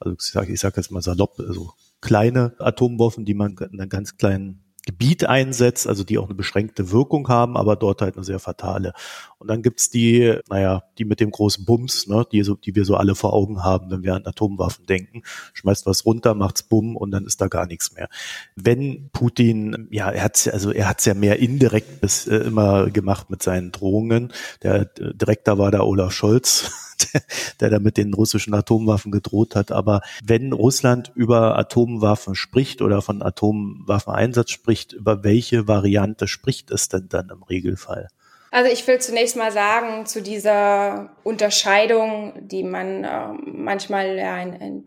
[0.00, 3.86] also ich sage ich sag jetzt mal salopp, also kleine Atomwaffen, die man in einer
[3.86, 8.24] ganz kleinen Gebiet einsetzt, also die auch eine beschränkte Wirkung haben, aber dort halt eine
[8.24, 8.94] sehr fatale.
[9.36, 12.86] Und dann gibt's die, naja, die mit dem großen Bums, ne, die, so, die wir
[12.86, 15.24] so alle vor Augen haben, wenn wir an Atomwaffen denken.
[15.52, 18.08] Schmeißt was runter, macht's Bumm und dann ist da gar nichts mehr.
[18.56, 23.28] Wenn Putin, ja, er hat's also er hat's ja mehr indirekt bis, äh, immer gemacht
[23.28, 24.32] mit seinen Drohungen.
[24.62, 26.72] Der äh, Direktor war da Olaf Scholz
[27.60, 29.72] der da mit den russischen Atomwaffen gedroht hat.
[29.72, 36.88] Aber wenn Russland über Atomwaffen spricht oder von Atomwaffeneinsatz spricht, über welche Variante spricht es
[36.88, 38.08] denn dann im Regelfall?
[38.50, 44.52] Also ich will zunächst mal sagen zu dieser Unterscheidung, die man äh, manchmal ja, in,
[44.54, 44.84] in,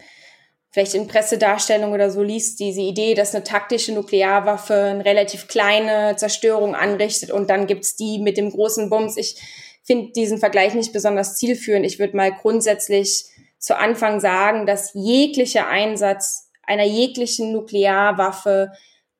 [0.71, 6.15] vielleicht in Pressedarstellungen oder so liest, diese Idee, dass eine taktische Nuklearwaffe eine relativ kleine
[6.15, 9.17] Zerstörung anrichtet und dann gibt's die mit dem großen Bums.
[9.17, 9.35] Ich
[9.91, 11.85] finde diesen Vergleich nicht besonders zielführend.
[11.85, 13.25] Ich würde mal grundsätzlich
[13.59, 18.71] zu Anfang sagen, dass jeglicher Einsatz einer jeglichen Nuklearwaffe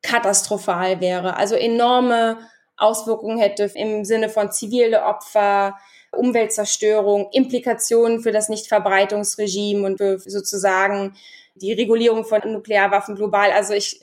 [0.02, 2.38] katastrophal wäre, also enorme
[2.78, 5.78] Auswirkungen hätte im Sinne von zivile Opfer,
[6.12, 11.16] Umweltzerstörung, Implikationen für das Nichtverbreitungsregime und für sozusagen
[11.56, 13.52] die Regulierung von Nuklearwaffen global.
[13.52, 14.02] Also ich,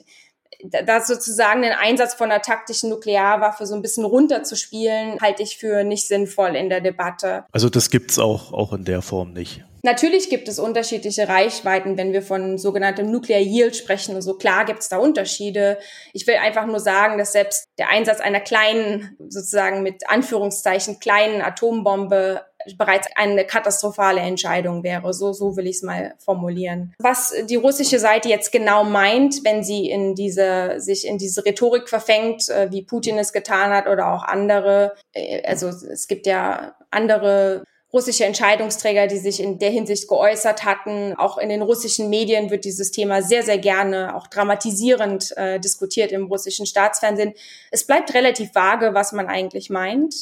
[0.63, 5.83] da sozusagen den Einsatz von einer taktischen Nuklearwaffe so ein bisschen runterzuspielen, halte ich für
[5.83, 7.45] nicht sinnvoll in der Debatte.
[7.51, 9.63] Also das gibt's auch, auch in der Form nicht.
[9.81, 14.33] Natürlich gibt es unterschiedliche Reichweiten, wenn wir von sogenanntem Nuclear Yield sprechen und so.
[14.33, 15.77] Klar gibt es da Unterschiede.
[16.11, 21.41] Ich will einfach nur sagen, dass selbst der Einsatz einer kleinen, sozusagen mit Anführungszeichen kleinen
[21.41, 22.41] Atombombe
[22.77, 25.13] bereits eine katastrophale Entscheidung wäre.
[25.13, 26.93] So, so will ich es mal formulieren.
[26.99, 31.89] Was die russische Seite jetzt genau meint, wenn sie in diese, sich in diese Rhetorik
[31.89, 36.75] verfängt, äh, wie Putin es getan hat oder auch andere, äh, also es gibt ja
[36.91, 41.15] andere russische Entscheidungsträger, die sich in der Hinsicht geäußert hatten.
[41.15, 46.11] Auch in den russischen Medien wird dieses Thema sehr, sehr gerne, auch dramatisierend äh, diskutiert
[46.11, 47.33] im russischen Staatsfernsehen.
[47.71, 50.13] Es bleibt relativ vage, was man eigentlich meint.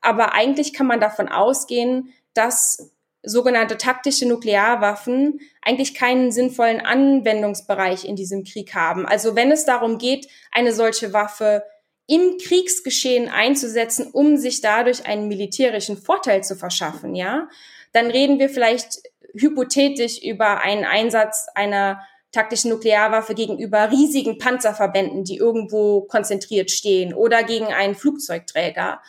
[0.00, 8.16] Aber eigentlich kann man davon ausgehen, dass sogenannte taktische Nuklearwaffen eigentlich keinen sinnvollen Anwendungsbereich in
[8.16, 9.06] diesem Krieg haben.
[9.06, 11.64] Also wenn es darum geht, eine solche Waffe
[12.06, 17.48] im Kriegsgeschehen einzusetzen, um sich dadurch einen militärischen Vorteil zu verschaffen, ja,
[17.92, 19.02] dann reden wir vielleicht
[19.34, 22.00] hypothetisch über einen Einsatz einer
[22.32, 29.00] taktischen Nuklearwaffe gegenüber riesigen Panzerverbänden, die irgendwo konzentriert stehen oder gegen einen Flugzeugträger.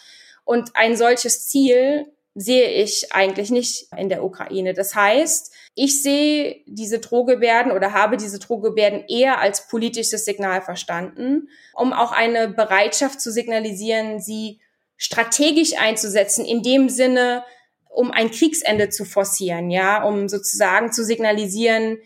[0.50, 4.74] Und ein solches Ziel sehe ich eigentlich nicht in der Ukraine.
[4.74, 11.50] Das heißt, ich sehe diese Drohgebärden oder habe diese Drohgebärden eher als politisches Signal verstanden,
[11.76, 14.60] um auch eine Bereitschaft zu signalisieren, sie
[14.98, 17.44] strategisch einzusetzen, in dem Sinne,
[17.88, 22.00] um ein Kriegsende zu forcieren, ja, um sozusagen zu signalisieren,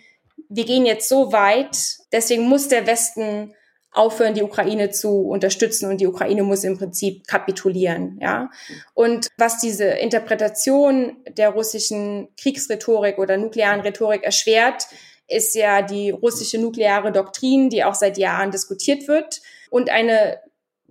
[0.49, 1.77] wir gehen jetzt so weit,
[2.11, 3.55] deswegen muss der Westen
[3.93, 8.49] aufhören, die Ukraine zu unterstützen und die Ukraine muss im Prinzip kapitulieren, ja.
[8.93, 14.87] Und was diese Interpretation der russischen Kriegsrhetorik oder nuklearen Rhetorik erschwert,
[15.27, 20.39] ist ja die russische nukleare Doktrin, die auch seit Jahren diskutiert wird und eine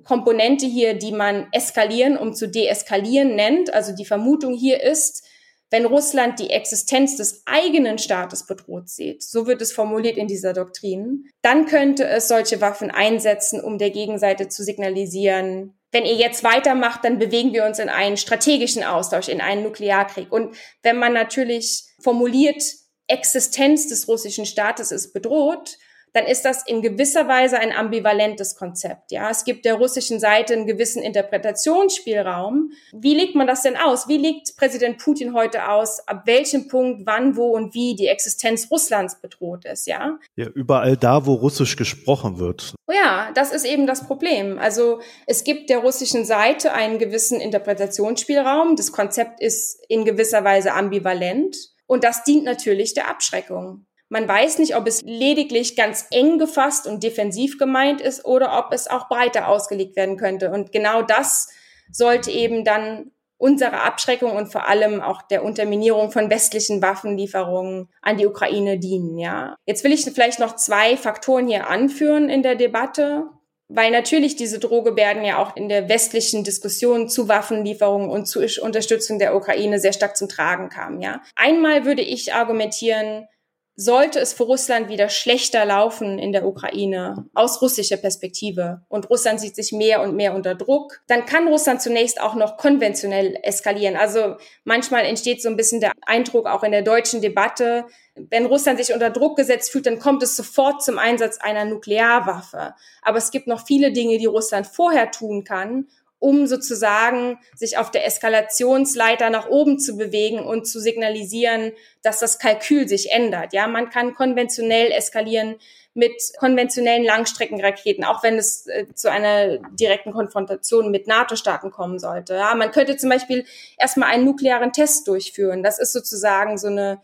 [0.04, 3.72] Komponente hier, die man eskalieren, um zu deeskalieren nennt.
[3.72, 5.24] Also die Vermutung hier ist,
[5.72, 10.52] wenn Russland die Existenz des eigenen Staates bedroht sieht, so wird es formuliert in dieser
[10.52, 16.44] Doktrin, dann könnte es solche Waffen einsetzen, um der Gegenseite zu signalisieren, wenn ihr jetzt
[16.44, 20.32] weitermacht, dann bewegen wir uns in einen strategischen Austausch, in einen Nuklearkrieg.
[20.32, 22.62] Und wenn man natürlich formuliert,
[23.08, 25.76] Existenz des russischen Staates ist bedroht,
[26.12, 29.12] dann ist das in gewisser Weise ein ambivalentes Konzept.
[29.12, 32.72] Ja, es gibt der russischen Seite einen gewissen Interpretationsspielraum.
[32.92, 34.08] Wie legt man das denn aus?
[34.08, 38.70] Wie legt Präsident Putin heute aus, ab welchem Punkt, wann, wo und wie die Existenz
[38.70, 39.86] Russlands bedroht ist?
[39.86, 42.74] Ja, ja überall da, wo Russisch gesprochen wird.
[42.92, 44.58] Ja, das ist eben das Problem.
[44.58, 48.76] Also es gibt der russischen Seite einen gewissen Interpretationsspielraum.
[48.76, 51.56] Das Konzept ist in gewisser Weise ambivalent.
[51.86, 53.86] Und das dient natürlich der Abschreckung.
[54.12, 58.74] Man weiß nicht, ob es lediglich ganz eng gefasst und defensiv gemeint ist oder ob
[58.74, 60.50] es auch breiter ausgelegt werden könnte.
[60.50, 61.48] Und genau das
[61.90, 68.18] sollte eben dann unserer Abschreckung und vor allem auch der Unterminierung von westlichen Waffenlieferungen an
[68.18, 69.56] die Ukraine dienen, ja.
[69.64, 73.30] Jetzt will ich vielleicht noch zwei Faktoren hier anführen in der Debatte,
[73.68, 79.18] weil natürlich diese Drohgebärden ja auch in der westlichen Diskussion zu Waffenlieferungen und zu Unterstützung
[79.18, 81.22] der Ukraine sehr stark zum Tragen kamen, ja.
[81.34, 83.26] Einmal würde ich argumentieren,
[83.74, 89.40] sollte es für Russland wieder schlechter laufen in der Ukraine aus russischer Perspektive und Russland
[89.40, 93.96] sieht sich mehr und mehr unter Druck, dann kann Russland zunächst auch noch konventionell eskalieren.
[93.96, 98.78] Also manchmal entsteht so ein bisschen der Eindruck auch in der deutschen Debatte, wenn Russland
[98.78, 102.74] sich unter Druck gesetzt fühlt, dann kommt es sofort zum Einsatz einer Nuklearwaffe.
[103.00, 105.86] Aber es gibt noch viele Dinge, die Russland vorher tun kann,
[106.22, 112.38] um sozusagen sich auf der Eskalationsleiter nach oben zu bewegen und zu signalisieren, dass das
[112.38, 113.52] Kalkül sich ändert.
[113.52, 115.56] Ja, man kann konventionell eskalieren
[115.94, 122.34] mit konventionellen Langstreckenraketen, auch wenn es äh, zu einer direkten Konfrontation mit NATO-Staaten kommen sollte.
[122.34, 123.44] Ja, man könnte zum Beispiel
[123.76, 125.64] erstmal einen nuklearen Test durchführen.
[125.64, 127.02] Das ist sozusagen so eine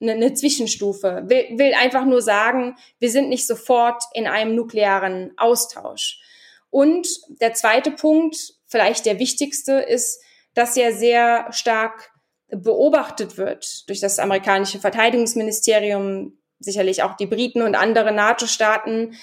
[0.00, 1.22] eine, Zwischenstufe.
[1.26, 6.20] Will, will einfach nur sagen, wir sind nicht sofort in einem nuklearen Austausch.
[6.74, 7.06] Und
[7.40, 10.20] der zweite Punkt, vielleicht der wichtigste, ist,
[10.54, 12.10] dass ja sehr stark
[12.48, 19.14] beobachtet wird durch das amerikanische Verteidigungsministerium, sicherlich auch die Briten und andere NATO-Staaten,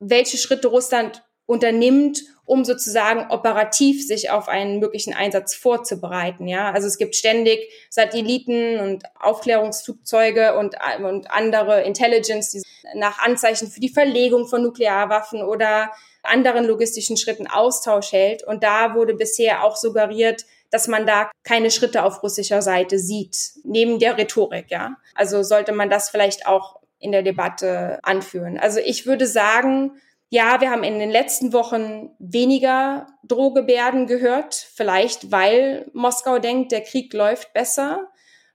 [0.00, 6.48] welche Schritte Russland unternimmt, um sozusagen operativ sich auf einen möglichen Einsatz vorzubereiten.
[6.48, 12.62] Ja, also es gibt ständig Satelliten und Aufklärungsflugzeuge und, und andere Intelligence, die
[12.96, 18.42] nach Anzeichen für die Verlegung von Nuklearwaffen oder anderen logistischen Schritten Austausch hält.
[18.42, 23.36] Und da wurde bisher auch suggeriert, dass man da keine Schritte auf russischer Seite sieht,
[23.64, 24.96] neben der Rhetorik, ja.
[25.14, 28.58] Also sollte man das vielleicht auch in der Debatte anführen.
[28.58, 29.92] Also ich würde sagen,
[30.30, 36.82] ja, wir haben in den letzten Wochen weniger Drohgebärden gehört, vielleicht weil Moskau denkt, der
[36.82, 38.08] Krieg läuft besser.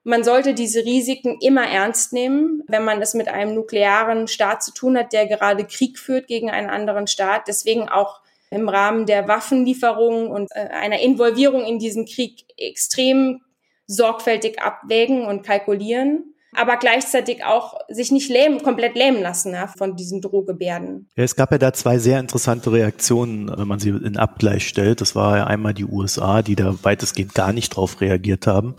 [0.04, 4.74] Man sollte diese Risiken immer ernst nehmen, wenn man es mit einem nuklearen Staat zu
[4.74, 7.48] tun hat, der gerade Krieg führt gegen einen anderen Staat.
[7.48, 13.42] Deswegen auch im Rahmen der Waffenlieferungen und äh, einer Involvierung in diesen Krieg extrem
[13.88, 19.96] sorgfältig abwägen und kalkulieren aber gleichzeitig auch sich nicht lähmen, komplett lähmen lassen ja, von
[19.96, 21.10] diesen Drohgebärden.
[21.16, 25.02] Ja, es gab ja da zwei sehr interessante Reaktionen, wenn man sie in Abgleich stellt.
[25.02, 28.76] Das war ja einmal die USA, die da weitestgehend gar nicht drauf reagiert haben.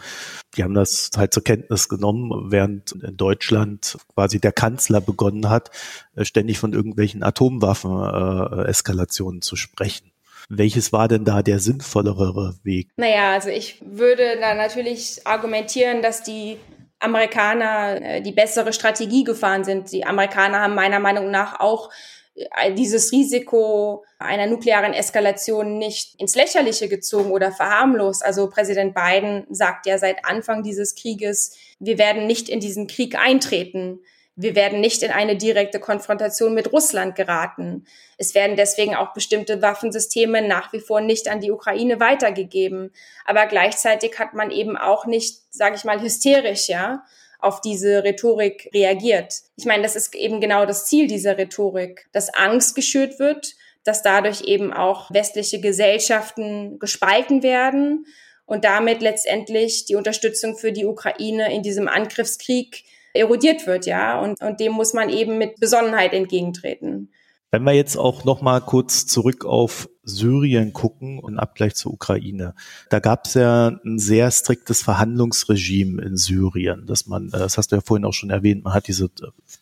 [0.56, 5.70] Die haben das halt zur Kenntnis genommen, während in Deutschland quasi der Kanzler begonnen hat,
[6.14, 10.10] äh, ständig von irgendwelchen Atomwaffen-Eskalationen zu sprechen.
[10.48, 12.90] Welches war denn da der sinnvollere Weg?
[12.96, 16.58] Naja, also ich würde da natürlich argumentieren, dass die
[17.04, 19.92] Amerikaner äh, die bessere Strategie gefahren sind.
[19.92, 21.90] Die Amerikaner haben meiner Meinung nach auch
[22.34, 28.24] äh, dieses Risiko einer nuklearen Eskalation nicht ins Lächerliche gezogen oder verharmlost.
[28.24, 33.16] Also Präsident Biden sagt ja seit Anfang dieses Krieges, wir werden nicht in diesen Krieg
[33.16, 34.00] eintreten.
[34.36, 37.86] Wir werden nicht in eine direkte Konfrontation mit Russland geraten.
[38.18, 42.92] Es werden deswegen auch bestimmte Waffensysteme nach wie vor nicht an die Ukraine weitergegeben.
[43.24, 47.04] Aber gleichzeitig hat man eben auch nicht, sage ich mal, hysterisch, ja,
[47.38, 49.34] auf diese Rhetorik reagiert.
[49.56, 54.02] Ich meine, das ist eben genau das Ziel dieser Rhetorik, dass Angst geschürt wird, dass
[54.02, 58.06] dadurch eben auch westliche Gesellschaften gespalten werden
[58.46, 64.20] und damit letztendlich die Unterstützung für die Ukraine in diesem Angriffskrieg erodiert wird, ja.
[64.20, 67.10] Und, und dem muss man eben mit Besonnenheit entgegentreten.
[67.50, 72.54] Wenn wir jetzt auch noch mal kurz zurück auf Syrien gucken und Abgleich zur Ukraine,
[72.90, 77.70] da gab es ja ein sehr striktes Verhandlungsregime in Syrien, dass man, äh, das hast
[77.70, 79.08] du ja vorhin auch schon erwähnt, man hat diese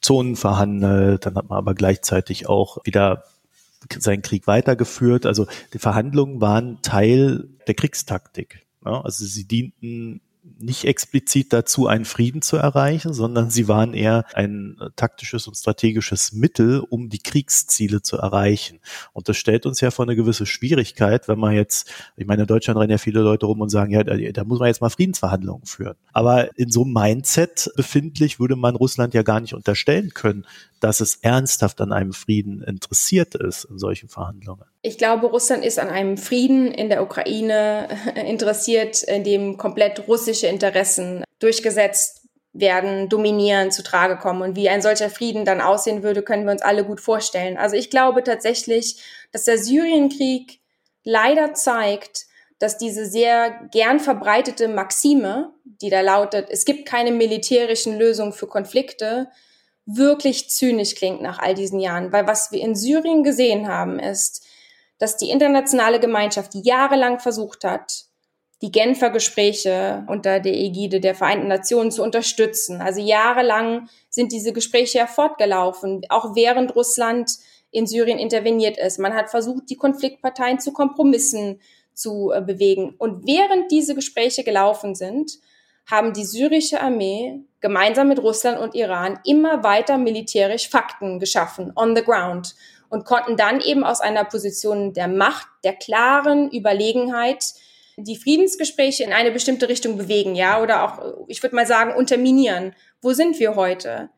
[0.00, 3.24] Zonen verhandelt, dann hat man aber gleichzeitig auch wieder
[3.98, 5.26] seinen Krieg weitergeführt.
[5.26, 8.66] Also die Verhandlungen waren Teil der Kriegstaktik.
[8.84, 10.22] Also sie dienten
[10.58, 15.56] nicht explizit dazu, einen Frieden zu erreichen, sondern sie waren eher ein äh, taktisches und
[15.56, 18.80] strategisches Mittel, um die Kriegsziele zu erreichen.
[19.12, 22.48] Und das stellt uns ja vor eine gewisse Schwierigkeit, wenn man jetzt, ich meine, in
[22.48, 24.90] Deutschland rennen ja viele Leute rum und sagen, ja, da, da muss man jetzt mal
[24.90, 25.96] Friedensverhandlungen führen.
[26.12, 30.44] Aber in so einem Mindset befindlich würde man Russland ja gar nicht unterstellen können,
[30.82, 34.64] dass es ernsthaft an einem Frieden interessiert ist in solchen Verhandlungen.
[34.82, 37.88] Ich glaube, Russland ist an einem Frieden in der Ukraine
[38.26, 44.42] interessiert, in dem komplett russische Interessen durchgesetzt werden, dominieren, zu Trage kommen.
[44.42, 47.56] Und wie ein solcher Frieden dann aussehen würde, können wir uns alle gut vorstellen.
[47.56, 50.60] Also ich glaube tatsächlich, dass der Syrienkrieg
[51.04, 52.26] leider zeigt,
[52.58, 58.46] dass diese sehr gern verbreitete Maxime, die da lautet, es gibt keine militärischen Lösungen für
[58.46, 59.28] Konflikte,
[59.86, 62.12] wirklich zynisch klingt nach all diesen Jahren.
[62.12, 64.46] Weil was wir in Syrien gesehen haben, ist,
[64.98, 68.04] dass die internationale Gemeinschaft jahrelang versucht hat,
[68.62, 72.80] die Genfer Gespräche unter der Ägide der Vereinten Nationen zu unterstützen.
[72.80, 77.32] Also jahrelang sind diese Gespräche ja fortgelaufen, auch während Russland
[77.72, 79.00] in Syrien interveniert ist.
[79.00, 81.60] Man hat versucht, die Konfliktparteien zu Kompromissen
[81.94, 82.94] zu äh, bewegen.
[82.98, 85.32] Und während diese Gespräche gelaufen sind,
[85.90, 91.94] haben die syrische Armee gemeinsam mit Russland und Iran immer weiter militärisch Fakten geschaffen, on
[91.96, 92.54] the ground
[92.88, 97.54] und konnten dann eben aus einer Position der Macht, der klaren Überlegenheit
[97.96, 102.74] die Friedensgespräche in eine bestimmte Richtung bewegen, ja, oder auch, ich würde mal sagen, unterminieren.
[103.00, 104.10] Wo sind wir heute?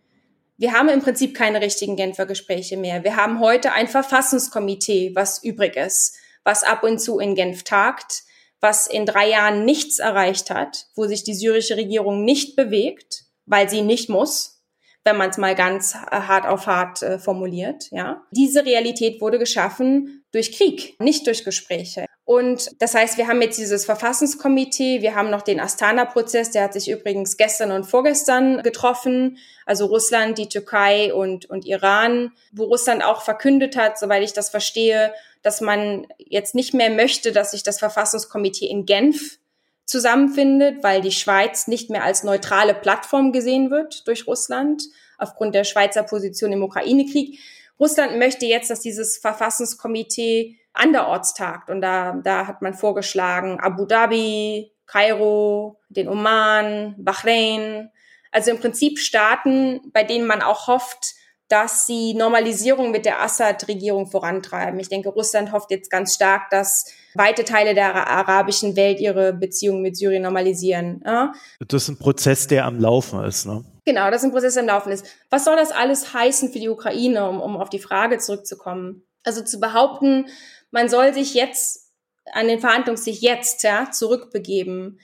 [0.57, 3.03] Wir haben im Prinzip keine richtigen Genfer Gespräche mehr.
[3.03, 8.23] Wir haben heute ein Verfassungskomitee, was übrig ist, was ab und zu in Genf tagt,
[8.65, 13.69] was in drei Jahren nichts erreicht hat, wo sich die syrische Regierung nicht bewegt, weil
[13.69, 14.63] sie nicht muss,
[15.05, 17.89] wenn man es mal ganz hart auf hart äh, formuliert.
[17.91, 22.07] Ja, diese Realität wurde geschaffen durch Krieg, nicht durch Gespräche.
[22.25, 26.73] Und das heißt, wir haben jetzt dieses Verfassungskomitee, wir haben noch den Astana-Prozess, der hat
[26.73, 29.37] sich übrigens gestern und vorgestern getroffen,
[29.67, 34.49] also Russland, die Türkei und, und Iran, wo Russland auch verkündet hat, soweit ich das
[34.49, 35.13] verstehe,
[35.45, 39.39] dass man jetzt nicht mehr möchte, dass sich das Verfassungskomitee in Genf
[39.85, 44.83] zusammenfindet, weil die Schweiz nicht mehr als neutrale Plattform gesehen wird durch Russland
[45.19, 47.39] aufgrund der Schweizer Position im Ukraine-Krieg.
[47.79, 51.69] Russland möchte jetzt, dass dieses Verfassungskomitee anderorts tagt.
[51.69, 57.91] Und da, da hat man vorgeschlagen Abu Dhabi, Kairo, den Oman, Bahrain.
[58.33, 61.15] Also im Prinzip Staaten, bei denen man auch hofft,
[61.49, 64.81] dass sie Normalisierung mit der Assad-Regierung vorantreiben.
[64.81, 69.83] Ich denke, Russland hofft jetzt ganz stark, dass weite Teile der arabischen Welt ihre Beziehungen
[69.83, 71.03] mit Syrien normalisieren.
[71.05, 71.33] Ja?
[71.69, 73.65] Das ist ein Prozess, der am Laufen ist, ne?
[73.87, 75.07] Genau, das ist ein Prozess, der am Laufen ist.
[75.29, 79.03] Was soll das alles heißen für die Ukraine, um, um auf die Frage zurückzukommen?
[79.25, 80.27] Also zu behaupten,
[80.71, 81.93] man soll sich jetzt
[82.33, 84.99] an den Verhandlungstisch jetzt ja, zurückbegeben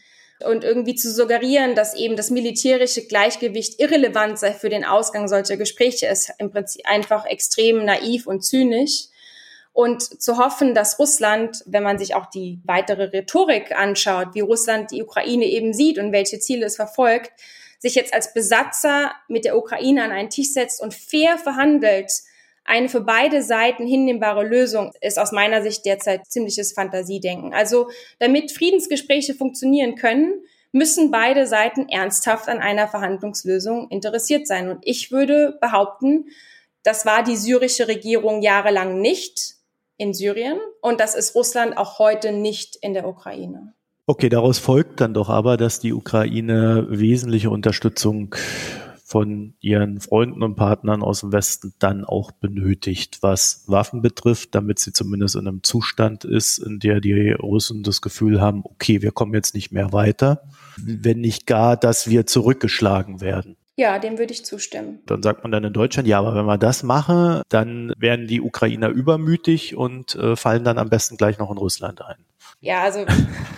[0.44, 5.56] und irgendwie zu suggerieren, dass eben das militärische Gleichgewicht irrelevant sei für den Ausgang solcher
[5.56, 9.06] Gespräche, ist im Prinzip einfach extrem naiv und zynisch.
[9.72, 14.90] Und zu hoffen, dass Russland, wenn man sich auch die weitere Rhetorik anschaut, wie Russland
[14.90, 17.30] die Ukraine eben sieht und welche Ziele es verfolgt,
[17.78, 22.10] sich jetzt als Besatzer mit der Ukraine an einen Tisch setzt und fair verhandelt,
[22.64, 27.52] eine für beide Seiten hinnehmbare Lösung ist aus meiner Sicht derzeit ziemliches Fantasiedenken.
[27.52, 27.88] Also
[28.18, 30.34] damit Friedensgespräche funktionieren können,
[30.72, 34.68] müssen beide Seiten ernsthaft an einer Verhandlungslösung interessiert sein.
[34.68, 36.26] Und ich würde behaupten,
[36.82, 39.56] das war die syrische Regierung jahrelang nicht
[39.96, 43.74] in Syrien und das ist Russland auch heute nicht in der Ukraine.
[44.06, 48.34] Okay, daraus folgt dann doch aber, dass die Ukraine wesentliche Unterstützung
[49.10, 54.78] von ihren Freunden und Partnern aus dem Westen dann auch benötigt, was Waffen betrifft, damit
[54.78, 59.10] sie zumindest in einem Zustand ist, in der die Russen das Gefühl haben, okay, wir
[59.10, 60.42] kommen jetzt nicht mehr weiter,
[60.76, 63.56] wenn nicht gar, dass wir zurückgeschlagen werden.
[63.74, 65.00] Ja, dem würde ich zustimmen.
[65.06, 68.40] Dann sagt man dann in Deutschland, ja, aber wenn wir das machen, dann werden die
[68.40, 72.18] Ukrainer übermütig und äh, fallen dann am besten gleich noch in Russland ein.
[72.60, 73.06] Ja, also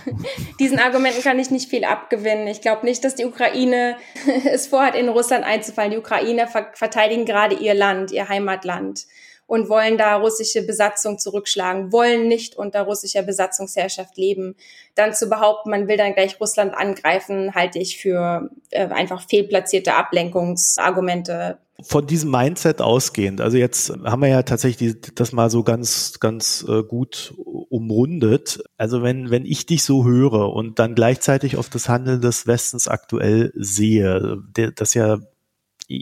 [0.61, 2.47] diesen Argumenten kann ich nicht viel abgewinnen.
[2.47, 3.97] Ich glaube nicht, dass die Ukraine
[4.45, 5.91] es vorhat, in Russland einzufallen.
[5.91, 9.07] Die Ukrainer verteidigen gerade ihr Land, ihr Heimatland
[9.53, 14.57] und wollen da russische Besatzung zurückschlagen, wollen nicht unter russischer Besatzungsherrschaft leben.
[14.95, 19.93] Dann zu behaupten, man will dann gleich Russland angreifen, halte ich für äh, einfach fehlplatzierte
[19.93, 26.21] Ablenkungsargumente von diesem Mindset ausgehend, also jetzt haben wir ja tatsächlich das mal so ganz,
[26.21, 28.63] ganz äh, gut umrundet.
[28.77, 32.87] Also wenn, wenn ich dich so höre und dann gleichzeitig auf das Handeln des Westens
[32.87, 34.39] aktuell sehe,
[34.77, 35.19] das ja,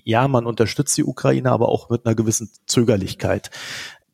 [0.05, 3.51] ja, man unterstützt die Ukraine, aber auch mit einer gewissen Zögerlichkeit.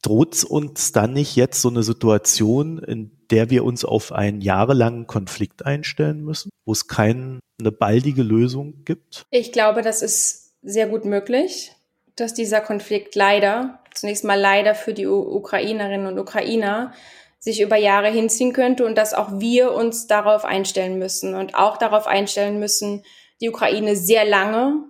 [0.03, 5.07] Droht uns dann nicht jetzt so eine Situation, in der wir uns auf einen jahrelangen
[5.07, 7.41] Konflikt einstellen müssen, wo es keine
[7.79, 9.24] baldige Lösung gibt?
[9.31, 11.72] Ich glaube, das ist sehr gut möglich,
[12.14, 16.93] dass dieser Konflikt leider, zunächst mal leider für die Ukrainerinnen und Ukrainer,
[17.39, 21.77] sich über Jahre hinziehen könnte und dass auch wir uns darauf einstellen müssen und auch
[21.77, 23.05] darauf einstellen müssen,
[23.41, 24.85] die Ukraine sehr lange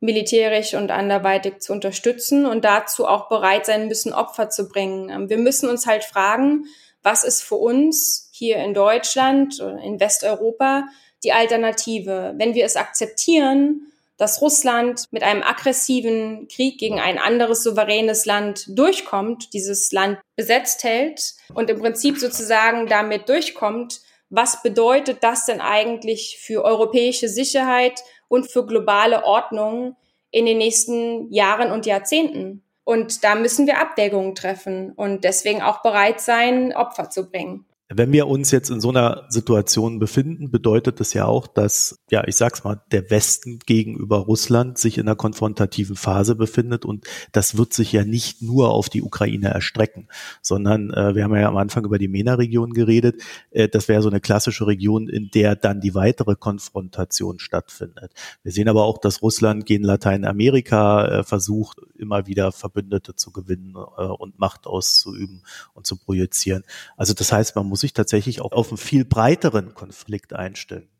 [0.00, 5.10] militärisch und anderweitig zu unterstützen und dazu auch bereit sein müssen, Opfer zu bringen.
[5.10, 6.64] Ähm, wir müssen uns halt fragen,
[7.02, 10.84] was ist für uns hier in Deutschland, in Westeuropa
[11.24, 12.34] die Alternative?
[12.36, 13.90] Wenn wir es akzeptieren,
[14.20, 20.84] dass Russland mit einem aggressiven Krieg gegen ein anderes souveränes Land durchkommt, dieses Land besetzt
[20.84, 28.00] hält und im Prinzip sozusagen damit durchkommt, was bedeutet das denn eigentlich für europäische Sicherheit
[28.30, 29.96] und für globale Ordnung
[30.30, 32.62] in den nächsten Jahren und Jahrzehnten?
[32.84, 37.66] Und da müssen wir Abwägungen treffen und deswegen auch bereit sein, Opfer zu bringen.
[37.92, 42.24] Wenn wir uns jetzt in so einer Situation befinden, bedeutet das ja auch, dass, ja,
[42.24, 47.58] ich sag's mal, der Westen gegenüber Russland sich in einer konfrontativen Phase befindet und das
[47.58, 50.06] wird sich ja nicht nur auf die Ukraine erstrecken,
[50.40, 53.22] sondern äh, wir haben ja am Anfang über die MENA-Region geredet.
[53.50, 58.12] Äh, das wäre so eine klassische Region, in der dann die weitere Konfrontation stattfindet.
[58.44, 63.74] Wir sehen aber auch, dass Russland gegen Lateinamerika äh, versucht, immer wieder Verbündete zu gewinnen
[63.74, 65.42] äh, und Macht auszuüben
[65.74, 66.62] und zu projizieren.
[66.96, 70.90] Also das heißt, man muss muss sich tatsächlich auch auf einen viel breiteren Konflikt einstellen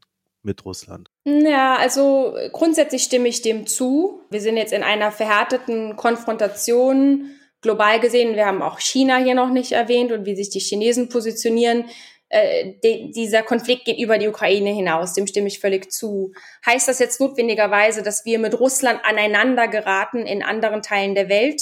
[0.42, 1.10] mit Russland.
[1.26, 4.22] Ja, also grundsätzlich stimme ich dem zu.
[4.30, 8.34] Wir sind jetzt in einer verhärteten Konfrontation global gesehen.
[8.34, 11.84] Wir haben auch China hier noch nicht erwähnt und wie sich die Chinesen positionieren.
[12.30, 16.32] Äh, de, dieser Konflikt geht über die Ukraine hinaus, dem stimme ich völlig zu.
[16.64, 21.60] Heißt das jetzt notwendigerweise, dass wir mit Russland aneinander geraten in anderen Teilen der Welt?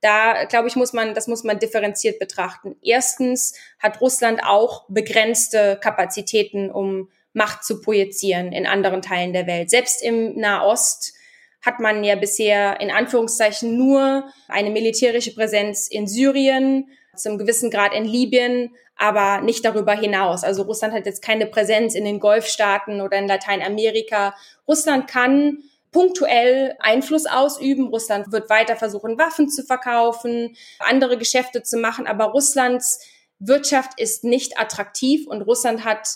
[0.00, 2.76] Da glaube ich, muss man, das muss man differenziert betrachten.
[2.82, 9.70] Erstens hat Russland auch begrenzte Kapazitäten, um Macht zu projizieren in anderen Teilen der Welt.
[9.70, 11.14] Selbst im Nahost
[11.62, 17.94] hat man ja bisher in Anführungszeichen nur eine militärische Präsenz in Syrien, zum gewissen Grad
[17.94, 20.42] in Libyen, aber nicht darüber hinaus.
[20.42, 24.34] Also Russland hat jetzt keine Präsenz in den Golfstaaten oder in Lateinamerika.
[24.66, 25.58] Russland kann
[25.92, 27.88] punktuell Einfluss ausüben.
[27.88, 33.00] Russland wird weiter versuchen, Waffen zu verkaufen, andere Geschäfte zu machen, aber Russlands
[33.40, 36.06] Wirtschaft ist nicht attraktiv und Russland hat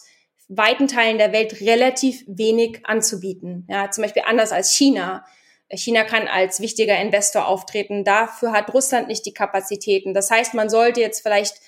[0.49, 3.66] weiten Teilen der Welt relativ wenig anzubieten.
[3.68, 5.25] Ja, zum Beispiel anders als China.
[5.70, 8.05] China kann als wichtiger Investor auftreten.
[8.05, 10.12] Dafür hat Russland nicht die Kapazitäten.
[10.12, 11.61] Das heißt, man sollte jetzt vielleicht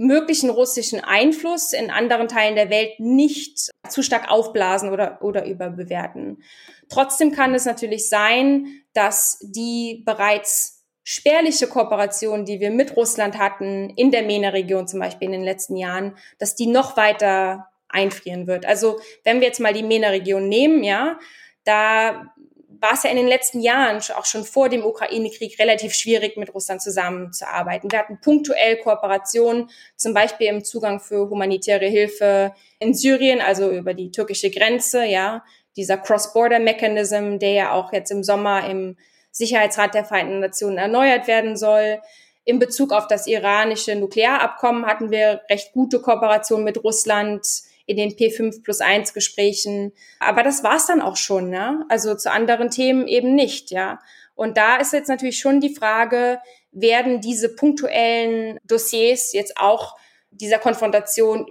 [0.00, 6.42] möglichen russischen Einfluss in anderen Teilen der Welt nicht zu stark aufblasen oder, oder überbewerten.
[6.88, 13.90] Trotzdem kann es natürlich sein, dass die bereits spärliche Kooperation, die wir mit Russland hatten,
[13.90, 18.64] in der MENA-Region zum Beispiel in den letzten Jahren, dass die noch weiter einfrieren wird.
[18.64, 21.18] Also wenn wir jetzt mal die MENA-Region nehmen, ja,
[21.64, 22.32] da
[22.80, 26.54] war es ja in den letzten Jahren, auch schon vor dem Ukraine-Krieg, relativ schwierig, mit
[26.54, 27.90] Russland zusammenzuarbeiten.
[27.92, 33.92] Wir hatten punktuell Kooperationen, zum Beispiel im Zugang für humanitäre Hilfe in Syrien, also über
[33.92, 35.44] die türkische Grenze, ja,
[35.76, 38.96] dieser Cross-Border-Mechanism, der ja auch jetzt im Sommer im
[39.30, 42.00] Sicherheitsrat der Vereinten Nationen erneuert werden soll.
[42.44, 47.46] In Bezug auf das iranische Nuklearabkommen hatten wir recht gute Kooperation mit Russland
[47.90, 49.92] in den P5 plus 1 Gesprächen.
[50.20, 51.84] Aber das war's dann auch schon, ja.
[51.88, 53.98] Also zu anderen Themen eben nicht, ja.
[54.34, 56.40] Und da ist jetzt natürlich schon die Frage,
[56.72, 59.96] werden diese punktuellen Dossiers jetzt auch
[60.30, 61.46] dieser Konfrontation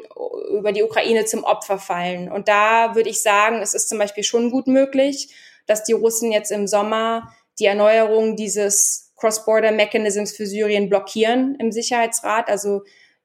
[0.58, 2.32] über die Ukraine zum Opfer fallen?
[2.32, 5.36] Und da würde ich sagen, es ist zum Beispiel schon gut möglich,
[5.68, 11.74] dass die Russen jetzt im Sommer die Erneuerung dieses Cross-Border Mechanisms für Syrien blockieren im
[11.74, 12.48] Sicherheitsrat.
[12.48, 12.84] Also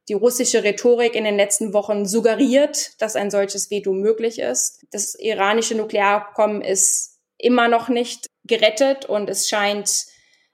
[0.08, 4.84] die russische Rhetorik in den letzten Wochen suggeriert, dass ein solches Veto möglich ist.
[4.90, 10.06] Das iranische Nuklearabkommen ist immer noch nicht gerettet und es scheint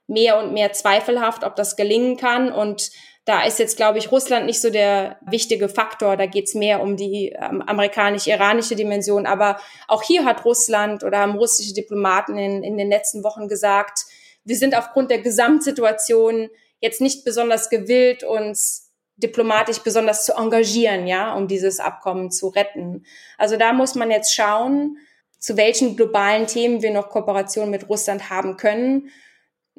[0.07, 2.51] mehr und mehr zweifelhaft, ob das gelingen kann.
[2.51, 2.91] Und
[3.25, 6.17] da ist jetzt, glaube ich, Russland nicht so der wichtige Faktor.
[6.17, 9.25] Da geht es mehr um die ähm, amerikanisch-iranische Dimension.
[9.25, 13.99] Aber auch hier hat Russland oder haben russische Diplomaten in, in den letzten Wochen gesagt,
[14.43, 16.49] wir sind aufgrund der Gesamtsituation
[16.79, 18.90] jetzt nicht besonders gewillt, uns
[19.21, 23.05] diplomatisch besonders zu engagieren, ja, um dieses Abkommen zu retten.
[23.37, 24.97] Also da muss man jetzt schauen,
[25.41, 29.09] zu welchen globalen Themen wir noch Kooperation mit Russland haben können.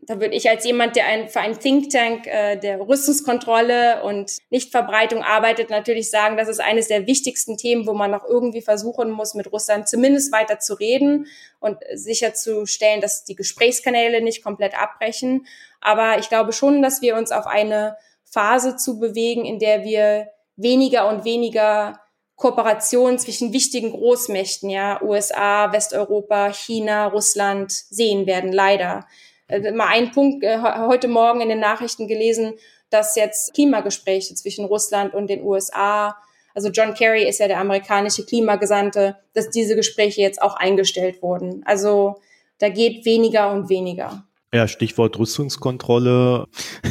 [0.04, 4.36] Da würde ich als jemand, der ein, für ein Think Tank äh, der Rüstungskontrolle und
[4.50, 9.12] Nichtverbreitung arbeitet, natürlich sagen, das ist eines der wichtigsten Themen, wo man noch irgendwie versuchen
[9.12, 11.28] muss, mit Russland zumindest weiter zu reden
[11.60, 15.46] und sicherzustellen, dass die Gesprächskanäle nicht komplett abbrechen.
[15.80, 17.96] Aber ich glaube schon, dass wir uns auf eine
[18.32, 22.00] Phase zu bewegen, in der wir weniger und weniger
[22.36, 29.06] Kooperation zwischen wichtigen Großmächten, ja, USA, Westeuropa, China, Russland sehen werden, leider.
[29.48, 32.54] Äh, mal ein Punkt, äh, heute Morgen in den Nachrichten gelesen,
[32.88, 36.16] dass jetzt Klimagespräche zwischen Russland und den USA,
[36.54, 41.62] also John Kerry ist ja der amerikanische Klimagesandte, dass diese Gespräche jetzt auch eingestellt wurden.
[41.66, 42.16] Also
[42.58, 44.26] da geht weniger und weniger.
[44.54, 46.46] Ja, Stichwort Rüstungskontrolle.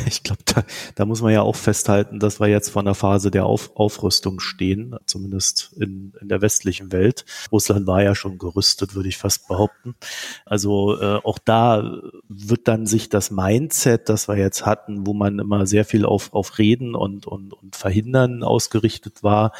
[0.07, 0.63] Ich glaube, da,
[0.95, 4.39] da muss man ja auch festhalten, dass wir jetzt vor einer Phase der Auf, Aufrüstung
[4.39, 7.23] stehen, zumindest in, in der westlichen Welt.
[7.51, 9.95] Russland war ja schon gerüstet, würde ich fast behaupten.
[10.43, 15.37] Also äh, auch da wird dann sich das Mindset, das wir jetzt hatten, wo man
[15.37, 19.53] immer sehr viel auf, auf Reden und, und, und Verhindern ausgerichtet war,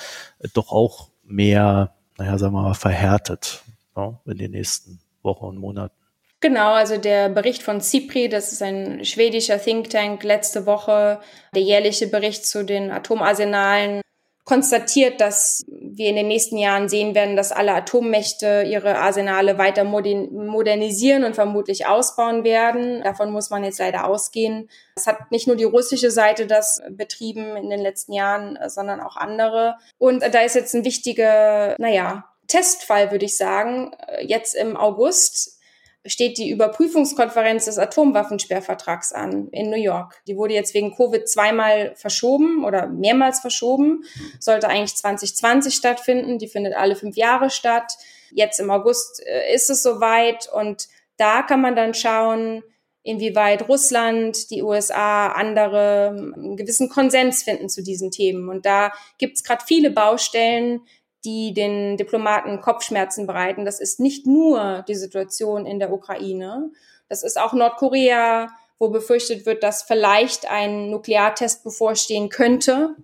[0.53, 3.63] doch auch mehr, naja, sagen wir mal, verhärtet
[3.95, 6.00] ja, in den nächsten Wochen und Monaten.
[6.41, 11.21] Genau, also der Bericht von CIPRI, das ist ein schwedischer Think Tank, letzte Woche,
[11.53, 14.01] der jährliche Bericht zu den Atomarsenalen,
[14.43, 19.83] konstatiert, dass wir in den nächsten Jahren sehen werden, dass alle Atommächte ihre Arsenale weiter
[19.83, 23.03] modernisieren und vermutlich ausbauen werden.
[23.03, 24.67] Davon muss man jetzt leider ausgehen.
[24.95, 29.15] Es hat nicht nur die russische Seite das betrieben in den letzten Jahren, sondern auch
[29.15, 29.75] andere.
[29.99, 35.61] Und da ist jetzt ein wichtiger, naja, Testfall, würde ich sagen, jetzt im August
[36.05, 40.21] steht die Überprüfungskonferenz des Atomwaffensperrvertrags an in New York.
[40.27, 44.03] Die wurde jetzt wegen Covid zweimal verschoben oder mehrmals verschoben.
[44.39, 46.39] Sollte eigentlich 2020 stattfinden.
[46.39, 47.93] Die findet alle fünf Jahre statt.
[48.31, 50.87] Jetzt im August äh, ist es soweit und
[51.17, 52.63] da kann man dann schauen,
[53.03, 58.49] inwieweit Russland, die USA, andere einen gewissen Konsens finden zu diesen Themen.
[58.49, 60.81] Und da gibt es gerade viele Baustellen,
[61.26, 63.65] die den Diplomaten Kopfschmerzen bereiten.
[63.65, 66.72] Das ist nicht nur die Situation in der Ukraine.
[67.09, 68.49] Das ist auch Nordkorea,
[68.80, 72.95] wo befürchtet wird, dass vielleicht ein Nukleartest bevorstehen könnte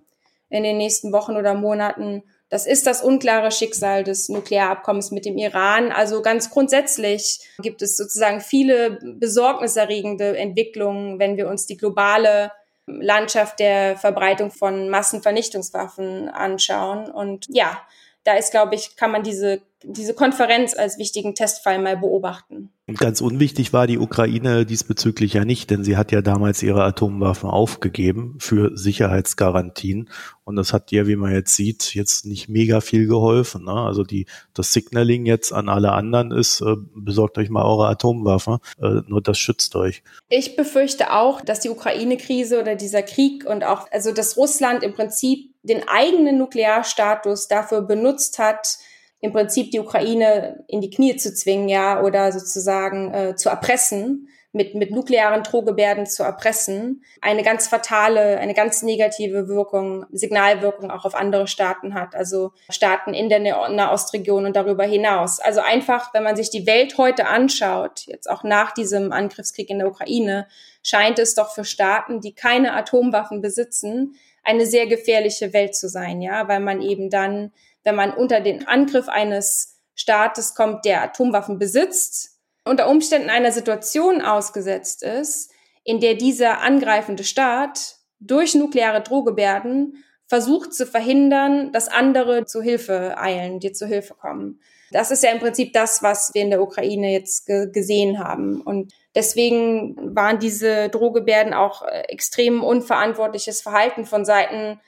[0.50, 2.24] in den nächsten Wochen oder Monaten.
[2.48, 5.92] Das ist das unklare Schicksal des Nuklearabkommens mit dem Iran.
[5.92, 12.50] Also ganz grundsätzlich gibt es sozusagen viele besorgniserregende Entwicklungen, wenn wir uns die globale
[12.86, 17.10] Landschaft der Verbreitung von Massenvernichtungswaffen anschauen.
[17.10, 17.78] Und ja,
[18.24, 22.70] da ist, glaube ich, kann man diese, diese Konferenz als wichtigen Testfall mal beobachten.
[22.88, 26.82] Und ganz unwichtig war die Ukraine diesbezüglich ja nicht, denn sie hat ja damals ihre
[26.82, 30.08] Atomwaffen aufgegeben für Sicherheitsgarantien.
[30.44, 33.66] Und das hat dir, wie man jetzt sieht, jetzt nicht mega viel geholfen.
[33.66, 33.72] Ne?
[33.72, 38.58] Also die, das Signaling jetzt an alle anderen ist, äh, besorgt euch mal eure Atomwaffen,
[38.80, 40.02] äh, nur das schützt euch.
[40.30, 44.94] Ich befürchte auch, dass die Ukraine-Krise oder dieser Krieg und auch, also dass Russland im
[44.94, 48.78] Prinzip den eigenen Nuklearstatus dafür benutzt hat,
[49.20, 54.28] im Prinzip die Ukraine in die Knie zu zwingen, ja, oder sozusagen äh, zu erpressen,
[54.52, 61.04] mit, mit nuklearen Drohgebärden zu erpressen, eine ganz fatale, eine ganz negative Wirkung, Signalwirkung auch
[61.04, 65.38] auf andere Staaten hat, also Staaten in der Nahostregion und darüber hinaus.
[65.38, 69.78] Also einfach, wenn man sich die Welt heute anschaut, jetzt auch nach diesem Angriffskrieg in
[69.78, 70.48] der Ukraine,
[70.82, 76.22] scheint es doch für Staaten, die keine Atomwaffen besitzen, eine sehr gefährliche Welt zu sein,
[76.22, 77.52] ja, weil man eben dann
[77.88, 84.20] wenn man unter den Angriff eines Staates kommt, der Atomwaffen besitzt, unter Umständen einer Situation
[84.20, 85.50] ausgesetzt ist,
[85.84, 93.16] in der dieser angreifende Staat durch nukleare Drohgebärden versucht zu verhindern, dass andere zu Hilfe
[93.16, 94.60] eilen, die zu Hilfe kommen.
[94.90, 98.60] Das ist ja im Prinzip das, was wir in der Ukraine jetzt ge gesehen haben.
[98.60, 104.78] Und deswegen waren diese Drohgebärden auch äh, extrem unverantwortliches Verhalten von Seiten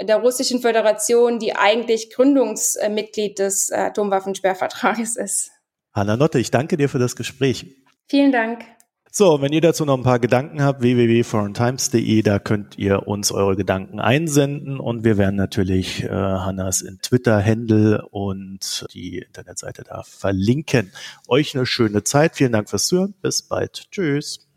[0.00, 5.50] der Russischen Föderation, die eigentlich Gründungsmitglied des Atomwaffensperrvertrages ist.
[5.92, 7.66] Hanna Notte, ich danke dir für das Gespräch.
[8.06, 8.64] Vielen Dank.
[9.10, 13.56] So, wenn ihr dazu noch ein paar Gedanken habt, www.foreigntimes.de, da könnt ihr uns eure
[13.56, 20.92] Gedanken einsenden und wir werden natürlich äh, Hannas in Twitter-Händel und die Internetseite da verlinken.
[21.26, 22.36] Euch eine schöne Zeit.
[22.36, 23.14] Vielen Dank fürs Zuhören.
[23.22, 23.90] Bis bald.
[23.90, 24.47] Tschüss.